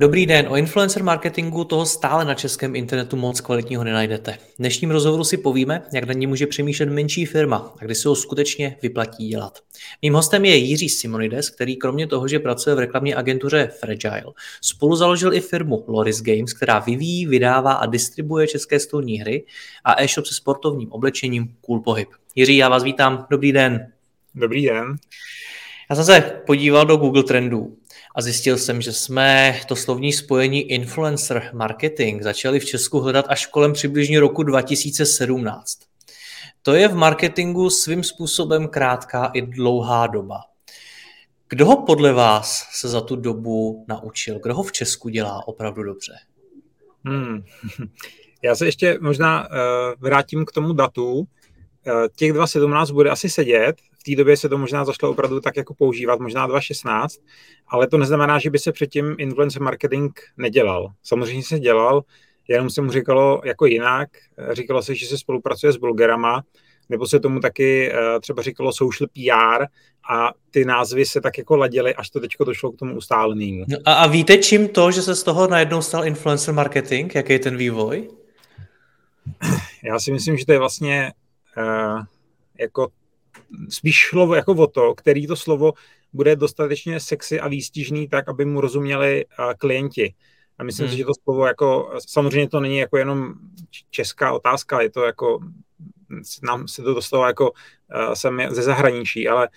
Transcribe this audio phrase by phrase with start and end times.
[0.00, 4.32] Dobrý den, o influencer marketingu toho stále na českém internetu moc kvalitního nenajdete.
[4.32, 8.08] V dnešním rozhovoru si povíme, jak na ní může přemýšlet menší firma a kdy se
[8.08, 9.58] ho skutečně vyplatí dělat.
[10.02, 14.96] Mým hostem je Jiří Simonides, který kromě toho, že pracuje v reklamní agentuře Fragile, spolu
[14.96, 19.44] založil i firmu Loris Games, která vyvíjí, vydává a distribuje české stolní hry
[19.84, 22.08] a e-shop se sportovním oblečením Cool Pohyb.
[22.34, 23.92] Jiří, já vás vítám, dobrý den.
[24.34, 24.96] Dobrý den.
[25.90, 27.76] Já jsem se podíval do Google Trendů
[28.18, 33.46] a zjistil jsem, že jsme to slovní spojení influencer marketing začali v Česku hledat až
[33.46, 35.78] kolem přibližně roku 2017.
[36.62, 40.40] To je v marketingu svým způsobem krátká i dlouhá doba.
[41.48, 44.40] Kdo ho podle vás se za tu dobu naučil?
[44.42, 46.12] Kdo ho v Česku dělá opravdu dobře?
[47.04, 47.44] Hmm.
[48.42, 49.54] Já se ještě možná uh,
[49.98, 51.12] vrátím k tomu datu.
[51.12, 51.26] Uh,
[52.16, 55.74] těch 2017 bude asi sedět, v té době se to možná zašlo opravdu tak jako
[55.74, 57.20] používat, možná 2016,
[57.68, 60.92] ale to neznamená, že by se předtím influencer marketing nedělal.
[61.02, 62.02] Samozřejmě se dělal,
[62.48, 64.08] jenom se mu říkalo jako jinak,
[64.52, 66.42] říkalo se, že se spolupracuje s blogerama,
[66.88, 69.64] nebo se tomu taky eh, třeba říkalo social PR
[70.10, 73.64] a ty názvy se tak jako ladily, až to teďko došlo k tomu ustálenému.
[73.68, 77.14] No a, a víte čím to, že se z toho najednou stal influencer marketing?
[77.14, 78.08] Jaký je ten vývoj?
[79.84, 81.12] Já si myslím, že to je vlastně
[81.56, 82.02] uh,
[82.58, 82.88] jako
[83.68, 85.72] spíš šlo jako o to, který to slovo
[86.12, 89.24] bude dostatečně sexy a výstižný tak, aby mu rozuměli
[89.58, 90.14] klienti.
[90.58, 90.92] A myslím hmm.
[90.92, 93.34] si, že to slovo jako, samozřejmě to není jako jenom
[93.90, 95.40] česká otázka, je to jako,
[96.42, 97.52] nám se to dostalo jako
[98.14, 99.48] sem ze zahraničí, ale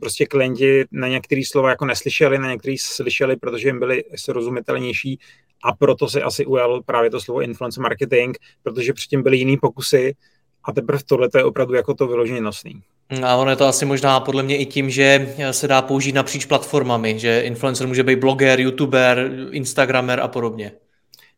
[0.00, 5.18] prostě klienti na některé slova jako neslyšeli, na některé slyšeli, protože jim byly srozumitelnější
[5.64, 10.14] a proto se asi ujal právě to slovo influencer marketing, protože předtím byly jiný pokusy
[10.64, 12.82] a teprve tohle je opravdu jako to vyloženě nosný.
[13.24, 16.44] A ono je to asi možná podle mě i tím, že se dá použít napříč
[16.44, 20.72] platformami, že influencer může být bloger, youtuber, instagramer a podobně.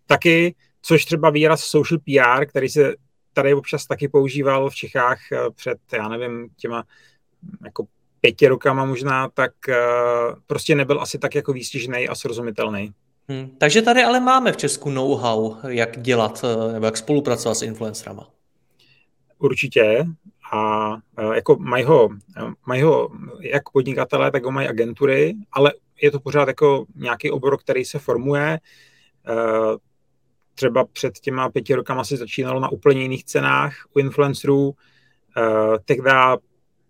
[0.06, 2.94] Taky, což třeba výraz social PR, který se
[3.32, 6.84] tady občas taky používal v Čechách eh, před, já nevím, těma
[7.64, 7.86] jako
[8.22, 9.74] pěti rokama možná, tak uh,
[10.46, 12.92] prostě nebyl asi tak jako výstižný a srozumitelný.
[13.28, 17.62] Hmm, takže tady ale máme v Česku know-how, jak dělat eh, nebo jak spolupracovat s
[17.62, 18.30] influencerama.
[19.38, 20.04] Určitě
[20.52, 22.08] a e, jako mají ho,
[22.66, 27.58] mají ho jak podnikatelé, tak ho mají agentury, ale je to pořád jako nějaký obor,
[27.58, 28.48] který se formuje.
[28.52, 28.60] E,
[30.54, 34.72] třeba před těma pěti rokama se začínalo na úplně jiných cenách u influencerů.
[35.36, 36.10] E, tehdy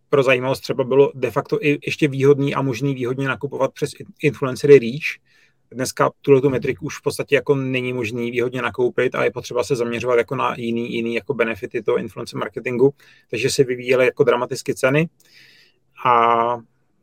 [0.08, 3.90] pro zajímavost třeba bylo de facto i ještě výhodný a možný výhodně nakupovat přes
[4.22, 5.22] influencery Reach,
[5.74, 9.64] dneska tuhle tu metriku už v podstatě jako není možný výhodně nakoupit a je potřeba
[9.64, 12.94] se zaměřovat jako na jiný, jiný jako benefity toho influencer marketingu,
[13.30, 15.08] takže se vyvíjely jako dramaticky ceny
[16.04, 16.56] a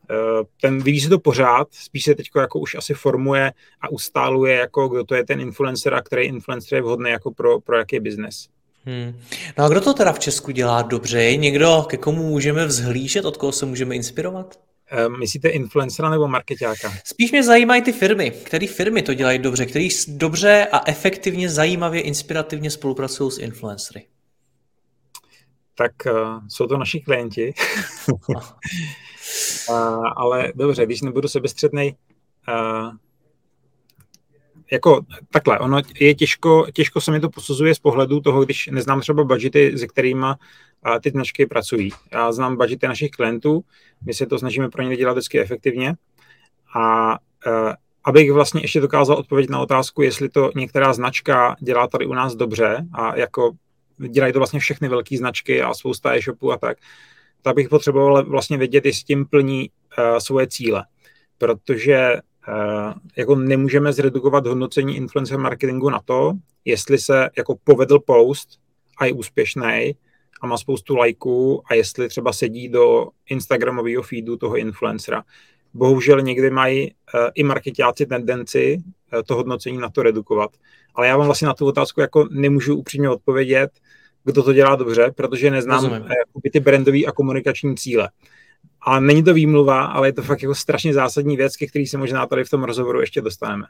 [0.10, 0.16] e,
[0.62, 4.88] ten vyvíjí se to pořád, spíš se teď jako už asi formuje a ustáluje, jako
[4.88, 8.48] kdo to je ten influencer a který influencer je vhodný jako pro, pro jaký biznes.
[8.86, 9.20] Hmm.
[9.58, 11.24] No a kdo to teda v Česku dělá dobře?
[11.24, 14.69] Je někdo, ke komu můžeme vzhlížet, od koho se můžeme inspirovat?
[14.92, 16.94] Ehm, myslíte influencera nebo marketáka?
[17.04, 18.32] Spíš mě zajímají ty firmy.
[18.32, 19.66] Které firmy to dělají dobře?
[19.66, 24.06] Které dobře a efektivně, zajímavě, inspirativně spolupracují s influencery?
[25.76, 27.54] Tak uh, jsou to naši klienti.
[28.12, 28.44] uh,
[30.16, 31.96] ale dobře, když nebudu sebestřednej,
[32.48, 32.92] uh,
[34.72, 39.02] jako takhle, ono je těžko, těžko se mi to posuzuje z pohledu toho, když neznám
[39.02, 40.26] třeba budgety, se kterými
[41.02, 41.92] ty značky pracují.
[42.12, 43.62] Já znám budgety našich klientů,
[44.06, 45.96] my se to snažíme pro ně dělat vždycky efektivně
[46.76, 47.12] a
[47.48, 47.74] uh,
[48.04, 52.36] abych vlastně ještě dokázal odpovědět na otázku, jestli to některá značka dělá tady u nás
[52.36, 53.52] dobře a jako
[54.10, 56.78] dělají to vlastně všechny velké značky a spousta e-shopů a tak,
[57.42, 60.86] tak bych potřeboval vlastně vědět, jestli tím plní uh, svoje cíle.
[61.38, 62.16] Protože
[63.16, 66.34] jako nemůžeme zredukovat hodnocení influencer marketingu na to,
[66.66, 68.50] jestli se jako povedl post
[68.98, 69.96] a je úspěšný,
[70.42, 75.24] a má spoustu lajků a jestli třeba sedí do Instagramového feedu toho influencera.
[75.74, 80.52] Bohužel někdy mají uh, i marketáci tendenci uh, to hodnocení na to redukovat.
[80.96, 83.72] Ale já vám vlastně na tu otázku jako nemůžu upřímně odpovědět,
[84.24, 88.10] kdo to dělá dobře, protože neznám jakoby, ty brandové a komunikační cíle.
[88.82, 91.98] A není to výmluva, ale je to fakt jako strašně zásadní věc, ke který se
[91.98, 93.68] možná tady v tom rozhovoru ještě dostaneme.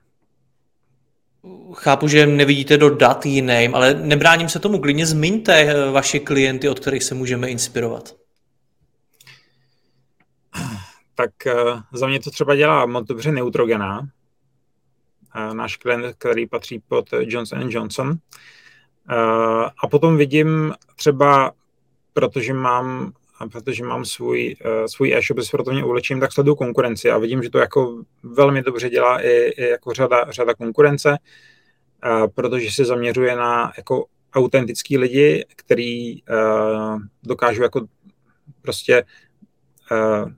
[1.74, 4.80] Chápu, že nevidíte do dat jiným, ale nebráním se tomu.
[4.80, 8.16] Klidně zmiňte eh, vaše klienty, od kterých se můžeme inspirovat.
[11.16, 16.80] Tak uh, za mě to třeba dělá moc dobře Neutrogena, uh, náš klient, který patří
[16.88, 18.18] pod Johnson Johnson.
[19.84, 21.52] A potom vidím třeba,
[22.14, 23.14] protože mám
[23.48, 27.50] protože mám svůj, uh, svůj e-shop s sportovním oblečením, tak sleduju konkurenci a vidím, že
[27.50, 31.18] to jako velmi dobře dělá i, i jako řada, řada konkurence,
[32.06, 37.88] uh, protože se zaměřuje na jako autentický lidi, který uh, dokážou jako
[38.62, 39.04] prostě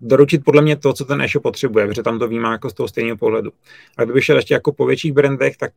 [0.02, 2.88] doručit podle mě to, co ten e-shop potřebuje, protože tam to vnímám jako z toho
[2.88, 3.52] stejného pohledu.
[3.98, 5.72] A kdyby šel ještě jako po větších brandech, tak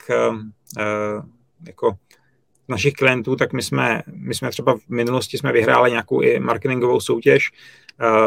[1.67, 1.93] jako
[2.69, 7.01] našich klientů, tak my jsme, my jsme třeba v minulosti jsme vyhráli nějakou i marketingovou
[7.01, 7.51] soutěž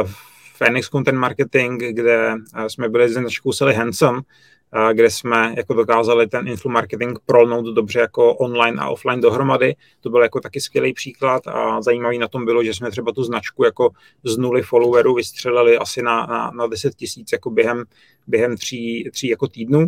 [0.03, 0.09] uh,
[0.57, 6.27] Phoenix Content Marketing, kde uh, jsme byli značkou Sally Handsome, uh, kde jsme jako dokázali
[6.27, 9.75] ten influ marketing prolnout dobře jako online a offline dohromady.
[10.01, 13.23] To byl jako taky skvělý příklad a zajímavý na tom bylo, že jsme třeba tu
[13.23, 13.89] značku jako
[14.23, 17.83] z nuly followerů vystřelili asi na, na, na 10 tisíc jako během,
[18.27, 19.87] během tří, tří jako týdnů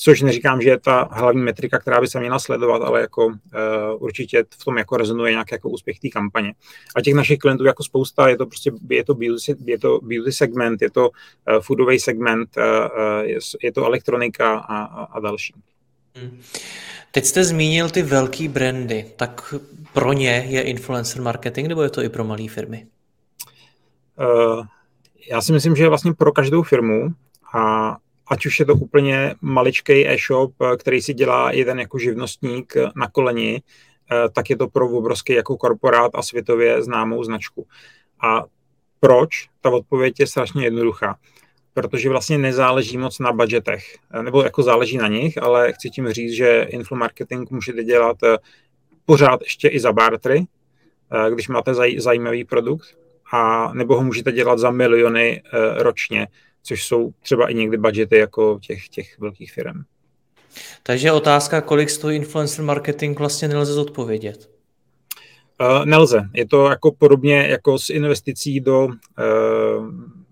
[0.00, 3.32] což neříkám, že je ta hlavní metrika, která by se měla sledovat, ale jako uh,
[3.98, 6.54] určitě v tom jako rezonuje nějaký jako úspěch té kampaně.
[6.96, 10.32] A těch našich klientů jako spousta, je to prostě, je to beauty, je to beauty
[10.32, 12.64] segment, je to uh, foodový segment, uh,
[13.24, 15.54] je, je to elektronika a, a, a další.
[16.14, 16.40] Hmm.
[17.12, 19.54] Teď jste zmínil ty velký brandy, tak
[19.92, 22.86] pro ně je influencer marketing nebo je to i pro malé firmy?
[24.18, 24.66] Uh,
[25.30, 27.08] já si myslím, že je vlastně pro každou firmu
[27.54, 27.96] a
[28.28, 32.90] ať už je to úplně maličký e-shop, eh, který si dělá jeden jako živnostník eh,
[32.96, 33.62] na koleni,
[34.12, 37.66] eh, tak je to pro obrovský jako korporát a světově známou značku.
[38.22, 38.44] A
[39.00, 39.48] proč?
[39.60, 41.16] Ta odpověď je strašně jednoduchá.
[41.74, 43.84] Protože vlastně nezáleží moc na budgetech,
[44.22, 48.16] nebo jako záleží na nich, ale chci tím říct, že influmarketing můžete dělat
[49.04, 50.44] pořád ještě i za bartery,
[51.30, 52.98] když máte zajímavý produkt,
[53.32, 55.42] a nebo ho můžete dělat za miliony
[55.76, 56.26] ročně,
[56.62, 59.82] což jsou třeba i někdy budgety jako těch, těch velkých firm.
[60.82, 64.50] Takže otázka, kolik stojí influencer marketing, vlastně nelze zodpovědět.
[65.60, 66.20] Uh, nelze.
[66.34, 68.94] Je to jako podobně jako s investicí do, uh,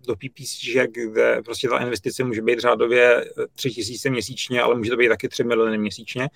[0.07, 3.25] do PPC, kde prostě ta investice může být řádově
[3.55, 6.29] 3 tisíce měsíčně, ale může to být taky 3 miliony měsíčně.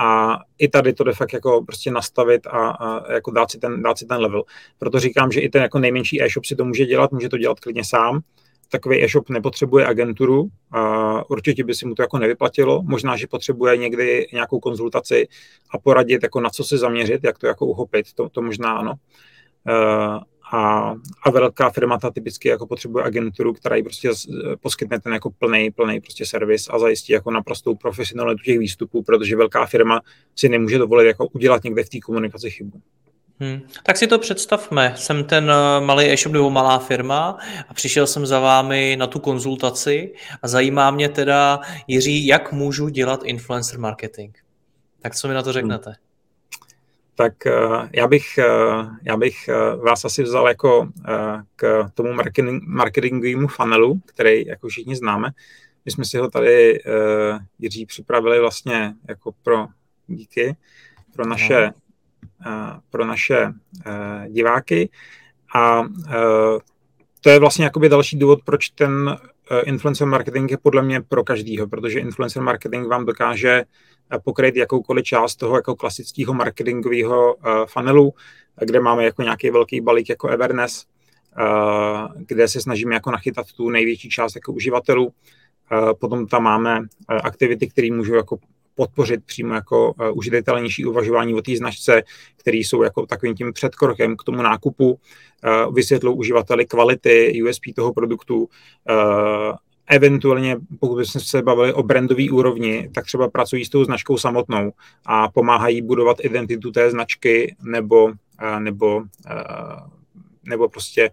[0.00, 3.82] A i tady to de fakt jako prostě nastavit a, a jako dát si, ten,
[3.82, 4.42] dát si ten level.
[4.78, 7.60] Proto říkám, že i ten jako nejmenší e-shop si to může dělat, může to dělat
[7.60, 8.20] klidně sám
[8.68, 13.76] takový e-shop nepotřebuje agenturu, a určitě by si mu to jako nevyplatilo, možná, že potřebuje
[13.76, 15.28] někdy nějakou konzultaci
[15.70, 18.94] a poradit, jako na co se zaměřit, jak to jako uchopit, to, to možná ano.
[19.68, 19.74] E,
[20.52, 24.10] a, a velká firma ta typicky jako potřebuje agenturu, která jí prostě
[24.60, 29.36] poskytne ten jako plný, plný prostě servis a zajistí jako naprostou profesionalitu těch výstupů, protože
[29.36, 30.00] velká firma
[30.36, 32.80] si nemůže dovolit jako udělat někde v té komunikaci chybu.
[33.40, 33.60] Hmm.
[33.82, 34.94] Tak si to představme.
[34.96, 37.38] Jsem ten eh, malý e-shop nebo malá firma
[37.68, 42.88] a přišel jsem za vámi na tu konzultaci a zajímá mě teda, Jiří, jak můžu
[42.88, 44.36] dělat influencer marketing.
[45.00, 45.52] Tak co mi na to hmm.
[45.52, 45.90] řeknete?
[45.90, 45.98] Hmm.
[47.14, 49.48] Tak uh, já bych, uh, já bych
[49.84, 50.88] vás asi vzal jako
[51.56, 55.30] k tomu marketing, marketingovému funnelu, který jako všichni známe.
[55.84, 56.80] My jsme si ho tady,
[57.58, 59.66] Jiří, připravili vlastně jako pro
[60.06, 60.56] díky,
[61.12, 61.70] pro naše
[62.90, 63.52] pro naše
[64.28, 64.90] diváky.
[65.56, 65.82] A
[67.20, 69.16] to je vlastně jakoby další důvod, proč ten
[69.64, 73.64] influencer marketing je podle mě pro každýho, protože influencer marketing vám dokáže
[74.24, 78.14] pokryt jakoukoliv část toho jako klasického marketingového funnelu,
[78.60, 80.84] kde máme jako nějaký velký balík jako Everness,
[82.18, 85.12] kde se snažíme jako nachytat tu největší část jako uživatelů.
[86.00, 88.38] Potom tam máme aktivity, které můžou jako
[88.74, 92.02] podpořit přímo jako uh, užitelnější uvažování o té značce,
[92.36, 97.92] které jsou jako takovým tím předkrokem k tomu nákupu, uh, vysvětlou uživateli kvality, USP toho
[97.92, 103.84] produktu, uh, eventuálně, pokud bychom se bavili o brandové úrovni, tak třeba pracují s tou
[103.84, 104.72] značkou samotnou
[105.06, 108.12] a pomáhají budovat identitu té značky nebo,
[108.58, 109.02] nebo,
[110.44, 111.10] nebo prostě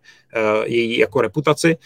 [0.66, 1.78] její jako reputaci.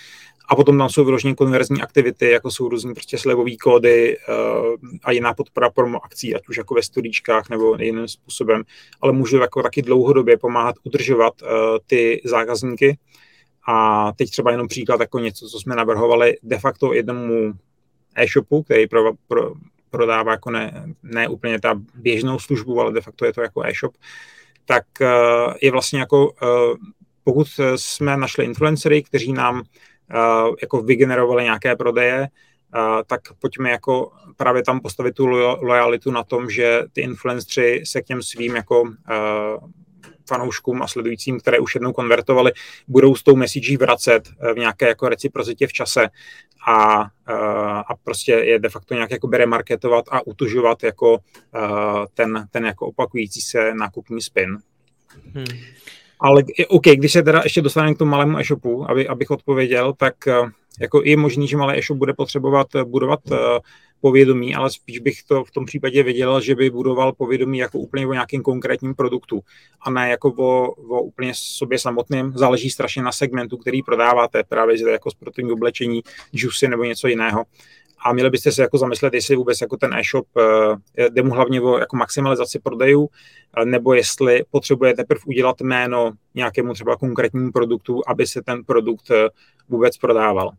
[0.47, 5.11] A potom tam jsou vyloženě konverzní aktivity, jako jsou různý prostě slevové kódy uh, a
[5.11, 8.63] jiná podpora promo akcí, ať už jako ve studičkách nebo jiným způsobem,
[9.01, 11.49] ale můžu jako taky dlouhodobě pomáhat udržovat uh,
[11.87, 12.97] ty zákazníky.
[13.67, 17.53] A teď třeba jenom příklad jako něco, co jsme navrhovali de facto jednomu
[18.15, 19.53] e-shopu, který pro, pro,
[19.89, 23.93] prodává jako ne, ne úplně ta běžnou službu, ale de facto je to jako e-shop,
[24.65, 24.83] tak
[25.61, 26.33] je vlastně jako,
[27.23, 29.63] pokud jsme našli influencery, kteří nám
[30.61, 32.27] jako vygenerovali nějaké prodeje,
[33.07, 35.25] tak pojďme jako právě tam postavit tu
[35.61, 38.83] lojalitu na tom, že ty influenceri se k těm svým jako
[40.27, 42.51] fanouškům a sledujícím, které už jednou konvertovali,
[42.87, 46.09] budou s tou message vracet eh, v nějaké jako reciprocitě v čase
[46.67, 47.07] a,
[47.87, 51.17] a prostě je de facto nějak jako remarketovat a utužovat jako
[52.13, 54.57] ten, ten jako opakující se nákupní spin.
[55.33, 55.45] Hmm.
[56.19, 60.15] Ale OK, když se teda ještě dostaneme k tomu malému e-shopu, aby, abych odpověděl, tak
[60.81, 63.19] jako je možný, že malý e-shop bude potřebovat budovat
[64.05, 68.07] povědomí, ale spíš bych to v tom případě věděl, že by budoval povědomí jako úplně
[68.07, 69.41] o nějakém konkrétním produktu
[69.81, 72.33] a ne jako o, o úplně sobě samotným.
[72.35, 76.01] Záleží strašně na segmentu, který prodáváte, právě že jako sportovní oblečení,
[76.33, 77.43] juicy nebo něco jiného.
[78.05, 80.27] A měli byste se jako zamyslet, jestli vůbec jako ten e-shop
[80.97, 83.09] eh, jde mu hlavně o jako maximalizaci prodejů,
[83.57, 89.11] eh, nebo jestli potřebujete teprve udělat jméno nějakému třeba konkrétnímu produktu, aby se ten produkt
[89.11, 89.29] eh,
[89.69, 90.51] vůbec prodával.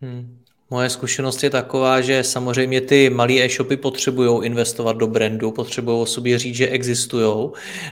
[0.00, 0.41] Hmm.
[0.72, 6.06] Moje zkušenost je taková, že samozřejmě ty malé e-shopy potřebují investovat do brandu, potřebují o
[6.06, 7.50] sobě říct, že existují.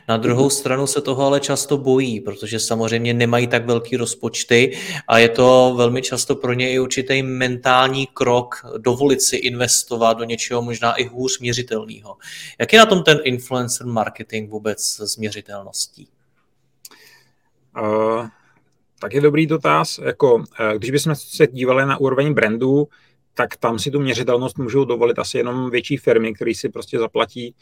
[0.08, 0.58] Na druhou mm-hmm.
[0.58, 5.74] stranu se toho ale často bojí, protože samozřejmě nemají tak velký rozpočty a je to
[5.76, 11.04] velmi často pro ně i určitý mentální krok dovolit si investovat do něčeho možná i
[11.04, 12.16] hůř měřitelného.
[12.58, 16.08] Jak je na tom ten influencer marketing vůbec s měřitelností?
[17.82, 18.26] Uh
[19.00, 19.98] tak je dobrý dotaz.
[19.98, 22.88] Jako, eh, když bychom se dívali na úroveň brandů,
[23.34, 27.54] tak tam si tu měřitelnost můžou dovolit asi jenom větší firmy, které si prostě zaplatí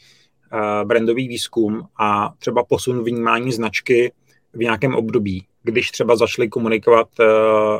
[0.53, 4.13] eh, brandový výzkum a třeba posun vnímání značky
[4.53, 7.25] v nějakém období když třeba začali komunikovat, eh,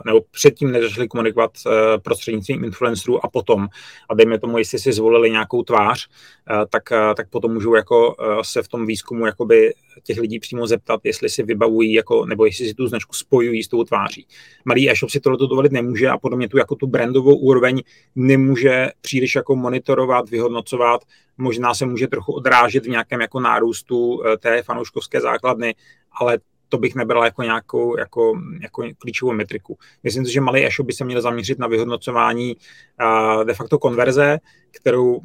[0.05, 3.67] nebo předtím nezačali komunikovat eh, prostřednictvím influencerů a potom,
[4.09, 6.07] a dejme tomu, jestli si zvolili nějakou tvář,
[6.51, 6.83] eh, tak,
[7.17, 11.43] tak potom můžou jako se v tom výzkumu jakoby těch lidí přímo zeptat, jestli si
[11.43, 14.27] vybavují, jako, nebo jestli si tu značku spojují s tou tváří.
[14.65, 17.81] Malý e-shop si tohle dovolit nemůže a podle mě tu jako tu brandovou úroveň
[18.15, 21.01] nemůže příliš jako monitorovat, vyhodnocovat,
[21.37, 25.75] možná se může trochu odrážet v nějakém jako nárůstu té fanouškovské základny,
[26.19, 29.77] ale to bych nebral jako nějakou jako, jako klíčovou metriku.
[30.03, 32.57] Myslím si, že malý e-shop by se měl zaměřit na vyhodnocování
[33.43, 34.37] de facto konverze,
[34.71, 35.19] kterou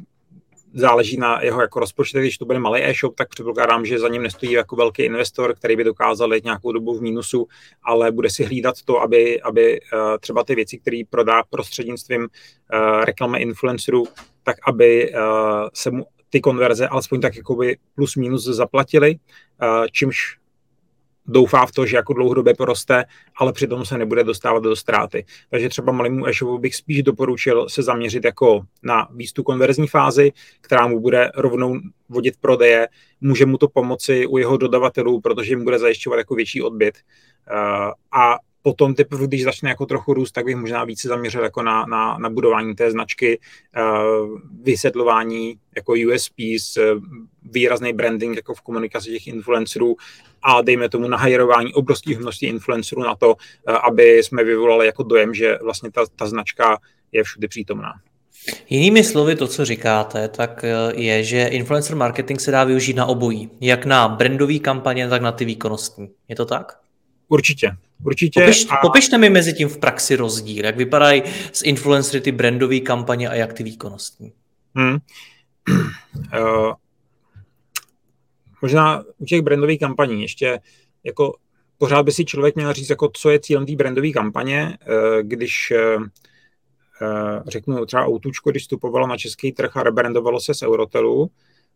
[0.73, 2.19] záleží na jeho jako rozpočtu.
[2.19, 5.75] Když to bude malý e-shop, tak předpokládám, že za ním nestojí jako velký investor, který
[5.75, 7.47] by dokázal jít nějakou dobu v mínusu,
[7.83, 9.79] ale bude si hlídat to, aby, aby
[10.19, 12.27] třeba ty věci, které prodá prostřednictvím
[13.03, 14.03] reklamy influencerů,
[14.43, 15.13] tak aby
[15.73, 19.15] se mu ty konverze alespoň tak jakoby plus minus zaplatili,
[19.91, 20.37] čímž
[21.27, 23.05] doufá v to, že jako dlouhodobě poroste,
[23.37, 25.25] ale přitom se nebude dostávat do ztráty.
[25.49, 30.87] Takže třeba malému e-shopu bych spíš doporučil se zaměřit jako na výstu konverzní fázi, která
[30.87, 31.79] mu bude rovnou
[32.09, 32.87] vodit prodeje,
[33.21, 36.97] může mu to pomoci u jeho dodavatelů, protože jim bude zajišťovat jako větší odbyt.
[37.51, 41.61] Uh, a potom teprve, když začne jako trochu růst, tak bych možná více zaměřil jako
[41.61, 43.39] na, na, na budování té značky,
[43.77, 47.01] uh, vysvětlování jako USPs, uh,
[47.51, 49.95] výrazný branding jako v komunikaci těch influencerů
[50.43, 53.35] a dejme tomu nahajerování obrovských množství influencerů na to, uh,
[53.87, 56.77] aby jsme vyvolali jako dojem, že vlastně ta, ta značka
[57.11, 57.93] je všude přítomná.
[58.69, 63.49] Jinými slovy, to, co říkáte, tak je, že influencer marketing se dá využít na obojí.
[63.61, 66.09] Jak na brandové kampaně, tak na ty výkonnostní.
[66.27, 66.79] Je to tak?
[67.27, 67.71] Určitě,
[68.03, 68.39] určitě.
[68.39, 68.77] Popiš, a...
[68.77, 73.35] Popište mi mezi tím v praxi rozdíl, jak vypadají z influencery ty brandové kampaně a
[73.35, 74.33] jak ty výkonnostní.
[74.75, 74.97] Hmm.
[75.69, 76.73] Uh,
[78.61, 80.59] možná u těch brandových kampaní ještě
[81.03, 81.33] jako
[81.77, 85.73] pořád by si člověk měl říct, jako co je cílem té brandové kampaně, uh, když
[85.97, 86.03] uh,
[87.47, 91.31] řeknu třeba Outučko, když vstupovalo na český trh a rebrandovalo se z Eurotelu,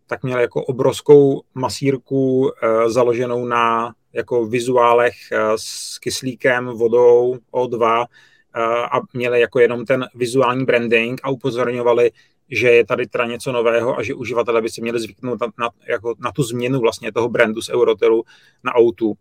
[0.07, 2.51] tak měl jako obrovskou masírku
[2.87, 5.15] založenou na jako vizuálech
[5.55, 8.05] s kyslíkem, vodou, O2 uh,
[8.65, 12.11] a měli jako jenom ten vizuální branding a upozorňovali,
[12.51, 15.69] že je tady teda něco nového a že uživatelé by si měli zvyknout na, na,
[15.89, 18.23] jako na tu změnu vlastně toho brandu z Eurotelu
[18.63, 19.13] na Outu.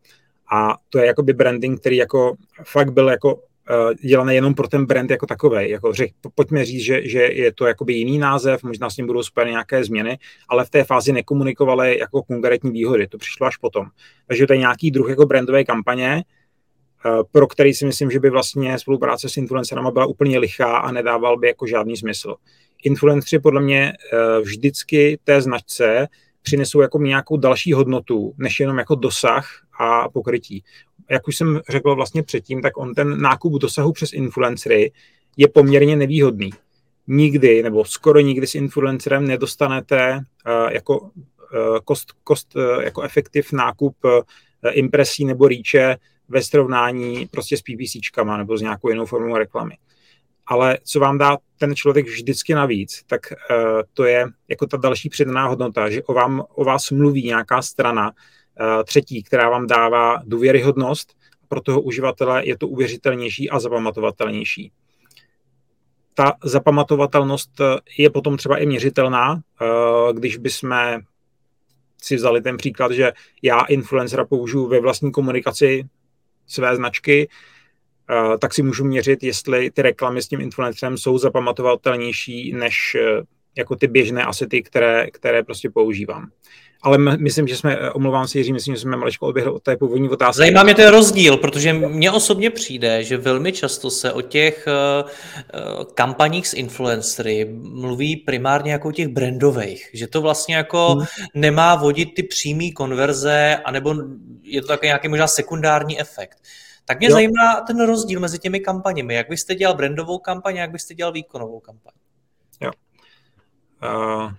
[0.52, 4.86] A to je jakoby branding, který jako fakt byl jako Eh, dělané jenom pro ten
[4.86, 5.70] brand jako takový.
[5.70, 9.22] Jako řek, pojďme říct, že, že je to jakoby jiný název, možná s ním budou
[9.22, 10.18] spojeny nějaké změny,
[10.48, 13.08] ale v té fázi nekomunikovali jako konkrétní výhody.
[13.08, 13.86] To přišlo až potom.
[14.26, 16.24] Takže to je nějaký druh jako brandové kampaně,
[17.06, 20.92] eh, pro který si myslím, že by vlastně spolupráce s influencerama byla úplně lichá a
[20.92, 22.34] nedával by jako žádný smysl.
[22.84, 26.06] Influenceri podle mě eh, vždycky té značce
[26.42, 29.48] přinesou jako nějakou další hodnotu, než jenom jako dosah
[29.80, 30.64] a pokrytí
[31.10, 34.92] jak už jsem řekl vlastně předtím, tak on ten nákup dosahu přes influencery
[35.36, 36.50] je poměrně nevýhodný.
[37.06, 41.10] Nikdy nebo skoro nikdy s influencerem nedostanete uh, jako
[41.84, 43.96] kost, kost jako efektiv nákup
[44.72, 45.96] impresí nebo rýče
[46.28, 49.76] ve srovnání prostě s PPCčkama nebo s nějakou jinou formou reklamy.
[50.50, 55.08] Ale co vám dá ten člověk vždycky navíc, tak uh, to je jako ta další
[55.08, 60.22] přidaná hodnota, že o, vám, o vás mluví nějaká strana uh, třetí, která vám dává
[60.24, 61.16] důvěryhodnost,
[61.48, 64.72] pro toho uživatele je to uvěřitelnější a zapamatovatelnější.
[66.14, 67.50] Ta zapamatovatelnost
[67.98, 70.98] je potom třeba i měřitelná, uh, když bychom
[72.02, 73.12] si vzali ten příklad, že
[73.42, 75.88] já influencera použiju ve vlastní komunikaci
[76.46, 77.34] své značky, eh,
[78.40, 83.22] tak si můžu měřit, jestli ty reklamy s tím influencerem jsou zapamatovatelnější než eh,
[83.56, 86.30] jako ty běžné asety, které, které prostě používám.
[86.82, 89.76] Ale myslím, že jsme, eh, omlouvám se Jiří, myslím, že jsme maličko odběhli od té
[89.76, 90.38] původní otázky.
[90.38, 94.68] Zajímá mě ten rozdíl, protože mně osobně přijde, že velmi často se o těch
[95.94, 101.06] kampaních s influencery mluví primárně jako o těch brandových, že to vlastně jako hmm.
[101.34, 103.94] nemá vodit ty přímé konverze, anebo
[104.42, 106.38] je to takový nějaký možná sekundární efekt.
[106.88, 107.12] Tak mě jo.
[107.12, 109.14] zajímá ten rozdíl mezi těmi kampaněmi.
[109.14, 111.92] Jak byste dělal brandovou kampaň a jak byste dělal výkonovou kampaň?
[112.60, 112.70] Jo.
[113.82, 114.32] Uh,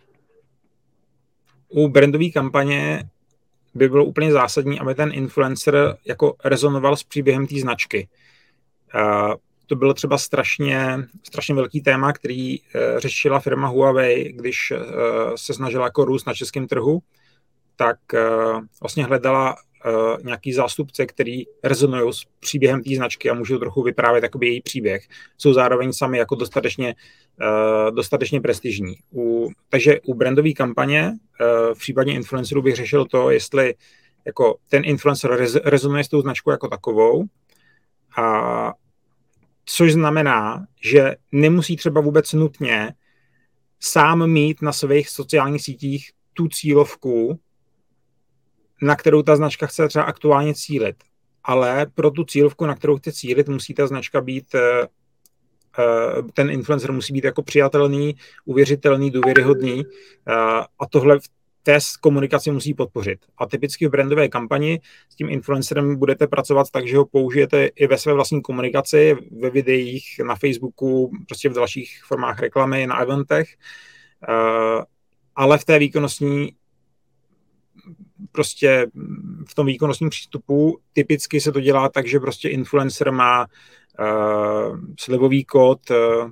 [1.68, 3.10] u brandové kampaně
[3.76, 8.08] by bylo úplně zásadní, aby ten influencer jako rezonoval s příběhem té značky.
[8.96, 9.34] Uh,
[9.68, 12.66] to bylo třeba strašně, strašně velký téma, který uh,
[12.98, 14.78] řešila firma Huawei, když uh,
[15.36, 17.00] se snažila jako růst na českém trhu,
[17.80, 23.58] tak uh, vlastně hledala uh, nějaký zástupce, který rezonují s příběhem té značky a můžou
[23.58, 25.08] trochu vyprávět jakoby její příběh.
[25.38, 26.96] Jsou zároveň sami jako dostatečně,
[27.42, 28.96] uh, dostatečně prestižní.
[29.16, 31.12] U, takže u brandové kampaně
[31.74, 33.76] v případě influencerů bych řešil to, jestli
[34.26, 37.24] jako ten influencer rez, rezonuje s tou značkou jako takovou,
[38.18, 38.74] a
[39.66, 42.94] což znamená, že nemusí třeba vůbec nutně
[43.80, 47.40] sám mít na svých sociálních sítích tu cílovku,
[48.82, 50.96] na kterou ta značka chce třeba aktuálně cílit.
[51.44, 54.88] Ale pro tu cílovku, na kterou chce cílit, musí ta značka být, eh,
[55.80, 58.16] eh, ten influencer musí být jako přijatelný,
[58.46, 59.84] uvěřitelný, důvěryhodný
[60.28, 60.34] eh,
[60.80, 61.24] a tohle v
[61.64, 63.20] té komunikaci musí podpořit.
[63.38, 67.88] A typicky v brandové kampani s tím influencerem budete pracovat tak, že ho použijete i
[67.88, 73.48] ve své vlastní komunikaci, ve videích, na Facebooku, prostě v dalších formách reklamy, na eventech,
[75.36, 76.56] ale v té výkonnostní
[78.32, 78.88] prostě
[79.48, 85.46] v tom výkonnostním přístupu typicky se to dělá tak, že prostě influencer má uh, slevový
[85.46, 86.32] kód uh,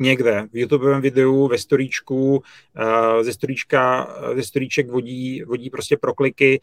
[0.00, 6.60] někde v YouTubeovém videu, ve storíčku, uh, ze, storíčka, ze storíček vodí, vodí prostě prokliky,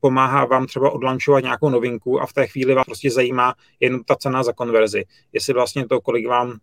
[0.00, 4.16] pomáhá vám třeba odlančovat nějakou novinku a v té chvíli vás prostě zajímá jen ta
[4.16, 5.04] cena za konverzi.
[5.32, 6.58] Jestli vlastně to, kolik vám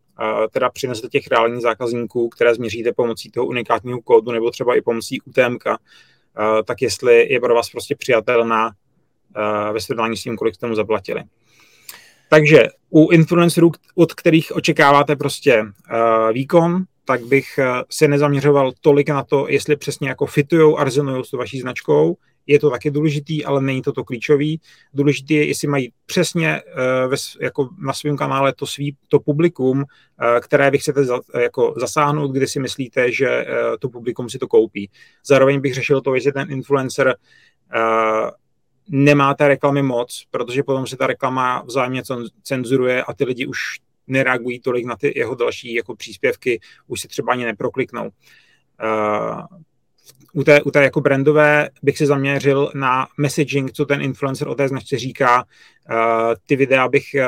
[0.52, 5.22] teda přinese těch reálních zákazníků, které změříte pomocí toho unikátního kódu nebo třeba i pomocí
[5.22, 5.78] UTMK, Eh,
[6.66, 8.72] tak jestli je pro vás prostě přijatelná
[9.36, 11.24] eh, ve srovnání s tím, kolik jste mu zaplatili.
[12.30, 19.24] Takže u influencerů, od kterých očekáváte prostě uh, výkon, tak bych se nezaměřoval tolik na
[19.24, 22.18] to, jestli přesně jako fitujou a rezonujou s vaší značkou,
[22.48, 24.62] je to taky důležitý, ale není to to klíčový.
[24.94, 29.78] Důležitý je, jestli mají přesně uh, ve, jako na svém kanále to, svý, to publikum,
[29.78, 29.86] uh,
[30.42, 34.48] které vy chcete za, jako zasáhnout, kdy si myslíte, že uh, to publikum si to
[34.48, 34.90] koupí.
[35.26, 37.16] Zároveň bych řešil to, jestli ten influencer
[38.90, 42.02] nemá té reklamy moc, protože potom se ta reklama vzájemně
[42.44, 43.60] cenzuruje a ty lidi už
[44.08, 48.10] nereagují tolik na ty jeho další jako příspěvky, už se třeba ani neprokliknou.
[50.36, 54.56] U té, u té jako brandové bych se zaměřil na messaging, co ten influencer o
[54.56, 55.44] té značce říká.
[55.92, 57.24] Uh, ty videa bych uh,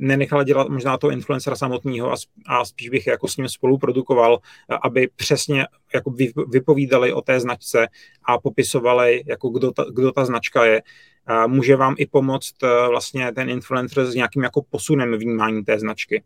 [0.00, 2.14] nenechal dělat možná toho influencera samotného a,
[2.46, 7.40] a spíš bych jako s ním spoluprodukoval, uh, aby přesně jako vy, vypovídali o té
[7.40, 7.86] značce
[8.24, 10.82] a popisovali, jako kdo ta, kdo ta značka je.
[11.30, 15.78] Uh, může vám i pomoct uh, vlastně ten influencer s nějakým jako posunem vnímání té
[15.78, 16.22] značky.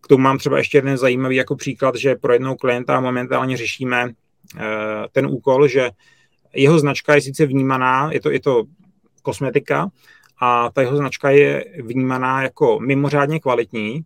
[0.00, 4.08] K tomu mám třeba ještě jeden zajímavý jako příklad, že pro jednou klienta momentálně řešíme
[4.08, 4.27] Eh,
[5.12, 5.90] ten úkol, že
[6.54, 8.64] jeho značka je sice vnímaná, je to, je to
[9.22, 9.90] kosmetika,
[10.40, 14.02] a ta jeho značka je vnímaná jako mimořádně kvalitní,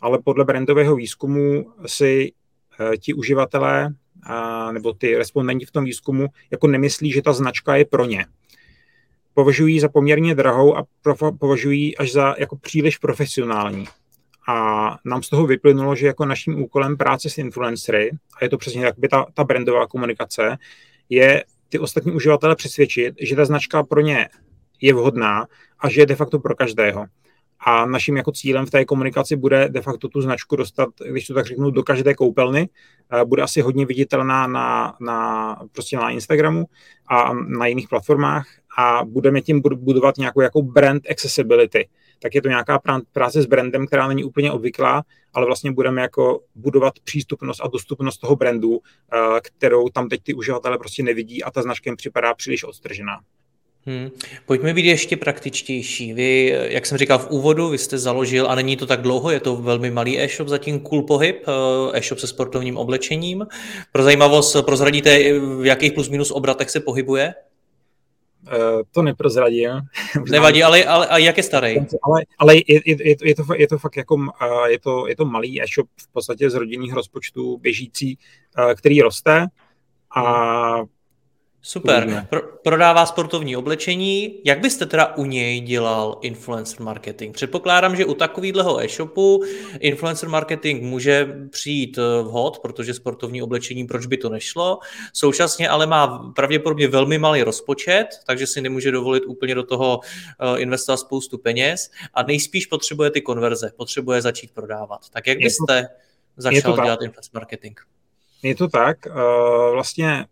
[0.00, 2.32] ale podle brandového výzkumu si
[2.80, 3.94] eh, ti uživatelé
[4.72, 8.26] nebo ty respondenti v tom výzkumu jako nemyslí, že ta značka je pro ně.
[9.34, 10.84] Považují za poměrně drahou a
[11.38, 13.86] považují až za jako příliš profesionální.
[14.48, 18.58] A nám z toho vyplynulo, že jako naším úkolem práce s influencery, a je to
[18.58, 20.56] přesně tak, ta, ta brandová komunikace,
[21.08, 24.28] je ty ostatní uživatele přesvědčit, že ta značka pro ně
[24.80, 25.46] je vhodná
[25.78, 27.06] a že je de facto pro každého.
[27.64, 31.34] a naším jako cílem v té komunikaci bude de facto tu značku dostat, když to
[31.34, 32.68] tak řeknu, do každé koupelny.
[33.24, 36.64] Bude asi hodně viditelná na, na, prostě na Instagramu
[37.08, 38.46] a na jiných platformách
[38.78, 41.88] a budeme tím budovat nějakou jako brand accessibility.
[42.22, 42.80] Tak je to nějaká
[43.12, 45.02] práce s brandem, která není úplně obvyklá,
[45.34, 48.80] ale vlastně budeme jako budovat přístupnost a dostupnost toho brandu,
[49.42, 53.20] kterou tam teď ty uživatelé prostě nevidí a ta značka jim připadá příliš odstržená.
[53.86, 54.10] Hmm.
[54.46, 56.12] Pojďme být ještě praktičtější.
[56.12, 59.40] Vy, jak jsem říkal v úvodu, vy jste založil, a není to tak dlouho, je
[59.40, 63.46] to velmi malý e-shop, zatím Cool Pohyb, eh, e-shop se sportovním oblečením.
[63.92, 67.34] Pro zajímavost, prozradíte, v jakých plus minus obratech se pohybuje?
[68.46, 69.70] Uh, to neprozradím.
[70.30, 71.76] Nevadí, ale, ale a jak je starý?
[72.02, 74.30] Ale, ale je, je, je, to, je, to, je to fakt jako, uh,
[74.66, 78.18] je to, je to malý e-shop v podstatě z rodinných rozpočtů běžící,
[78.58, 79.46] uh, který roste
[80.16, 80.76] a
[81.64, 82.26] Super.
[82.30, 84.40] Pro, prodává sportovní oblečení.
[84.44, 87.34] Jak byste teda u něj dělal influencer marketing?
[87.34, 89.42] Předpokládám, že u takového e-shopu
[89.78, 94.78] influencer marketing může přijít eh, vhod, protože sportovní oblečení, proč by to nešlo.
[95.12, 100.60] Současně ale má pravděpodobně velmi malý rozpočet, takže si nemůže dovolit úplně do toho eh,
[100.60, 105.00] investovat spoustu peněz a nejspíš potřebuje ty konverze, potřebuje začít prodávat.
[105.10, 105.88] Tak jak byste
[106.36, 107.78] začal dělat influencer marketing?
[108.42, 108.96] Je to tak.
[109.06, 110.24] Uh, vlastně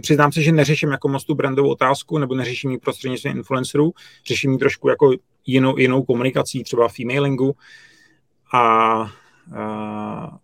[0.00, 3.92] přiznám se, že neřeším jako moc tu brandovou otázku, nebo neřeším ji prostřednictvím influencerů,
[4.26, 5.12] řeším ji trošku jako
[5.46, 7.54] jinou, jinou komunikací, třeba v emailingu.
[8.52, 10.38] A, a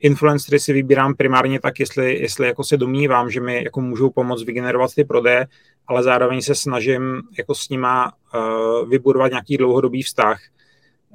[0.00, 4.44] influencery si vybírám primárně tak, jestli, jestli jako se domnívám, že mi jako můžou pomoct
[4.44, 5.46] vygenerovat ty prodeje,
[5.86, 10.40] ale zároveň se snažím jako s nima uh, vybudovat nějaký dlouhodobý vztah,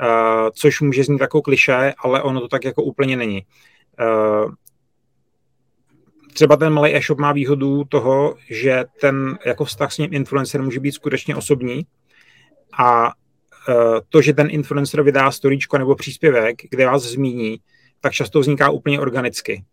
[0.01, 3.45] uh, což může znít jako kliše, ale ono to tak jako úplně není.
[3.99, 4.51] Uh,
[6.37, 10.79] třeba ten malý e-shop má výhodu toho, že ten jako vztah s ním influencer může
[10.79, 11.85] být skutečně osobní
[12.79, 13.73] a e,
[14.09, 17.57] to, že ten influencer vydá storíčko nebo příspěvek, kde vás zmíní,
[18.01, 19.63] tak často vzniká úplně organicky.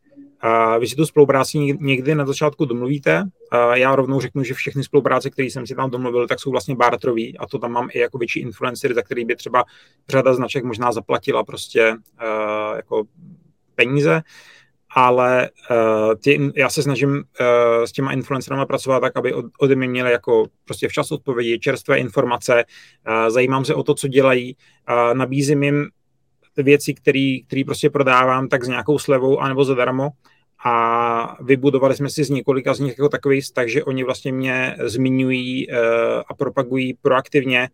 [0.79, 3.25] Vy si tu spolupráci někdy na začátku domluvíte.
[3.73, 7.39] Já rovnou řeknu, že všechny spolupráce, které jsem si tam domluvil, tak jsou vlastně bartrový
[7.39, 9.65] a to tam mám i jako větší influencer, za který by třeba
[10.09, 13.05] řada značek možná zaplatila prostě uh, jako
[13.75, 14.23] peníze
[14.97, 19.77] ale uh, ty, já se snažím uh, s těma influencerama pracovat tak, aby od, ode
[19.77, 22.65] mě měli jako prostě včas odpovědi, čerstvé informace,
[23.09, 24.57] uh, zajímám se o to, co dělají,
[24.91, 25.87] uh, nabízím jim
[26.57, 30.09] věci, které prostě prodávám, tak s nějakou slevou anebo zadarmo.
[30.67, 34.77] A vybudovali jsme si z několika z nich jako takový vztah, že oni vlastně mě
[34.85, 35.77] zmiňují uh,
[36.29, 37.69] a propagují proaktivně,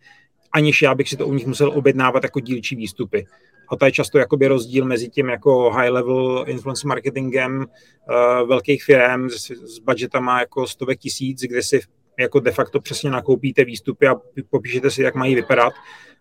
[0.53, 3.27] aniž já bych si to u nich musel objednávat jako dílčí výstupy.
[3.71, 8.85] A to je často jakoby rozdíl mezi tím jako high level influence marketingem uh, velkých
[8.85, 11.81] firm s, s budgetama jako stovek tisíc, kde si
[12.19, 14.15] jako de facto přesně nakoupíte výstupy a
[14.51, 15.73] popíšete si, jak mají vypadat,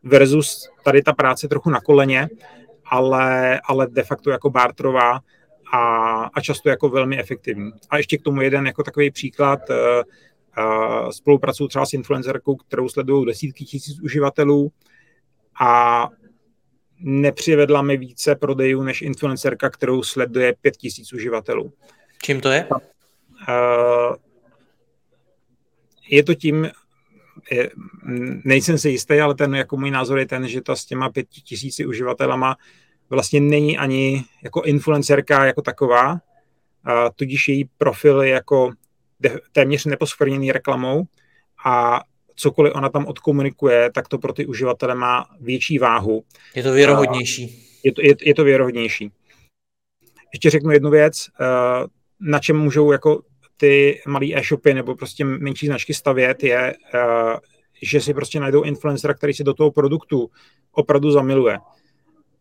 [0.04, 2.30] versus tady ta práce trochu na koleně,
[2.86, 5.20] ale, ale de facto jako barterová
[5.74, 5.80] a,
[6.24, 7.72] a často jako velmi efektivní.
[7.90, 9.76] A ještě k tomu jeden jako takový příklad, uh,
[10.66, 14.72] uh, spolupracuju třeba s influencerkou, kterou sledují desítky tisíc uživatelů
[15.62, 16.10] a
[17.00, 21.74] nepřivedla mi více prodejů než influencerka, kterou sleduje pět tisíc uživatelů.
[22.22, 22.68] Čím to je?
[22.70, 24.16] Uh,
[26.10, 26.70] je to tím,
[27.52, 27.70] je,
[28.44, 31.42] nejsem si jistý, ale ten jako můj názor je ten, že ta s těma pěti
[31.42, 32.58] tisíci uživatelama
[33.10, 36.20] vlastně není ani jako influencerka jako taková, uh,
[37.16, 38.72] tudíž její profil je jako
[39.20, 41.04] de, téměř neposkvrněný reklamou
[41.66, 42.02] a
[42.40, 46.24] cokoliv ona tam odkomunikuje, tak to pro ty uživatele má větší váhu.
[46.56, 47.66] Je to věrohodnější.
[47.84, 49.12] Je to, je, je to věrohodnější.
[50.34, 51.46] Ještě řeknu jednu věc, eh,
[52.20, 53.22] na čem můžou jako
[53.58, 57.38] ty malé e-shopy nebo prostě menší značky stavět, je, eh,
[57.82, 60.30] že si prostě najdou influencera, který si do toho produktu
[60.72, 61.58] opravdu zamiluje.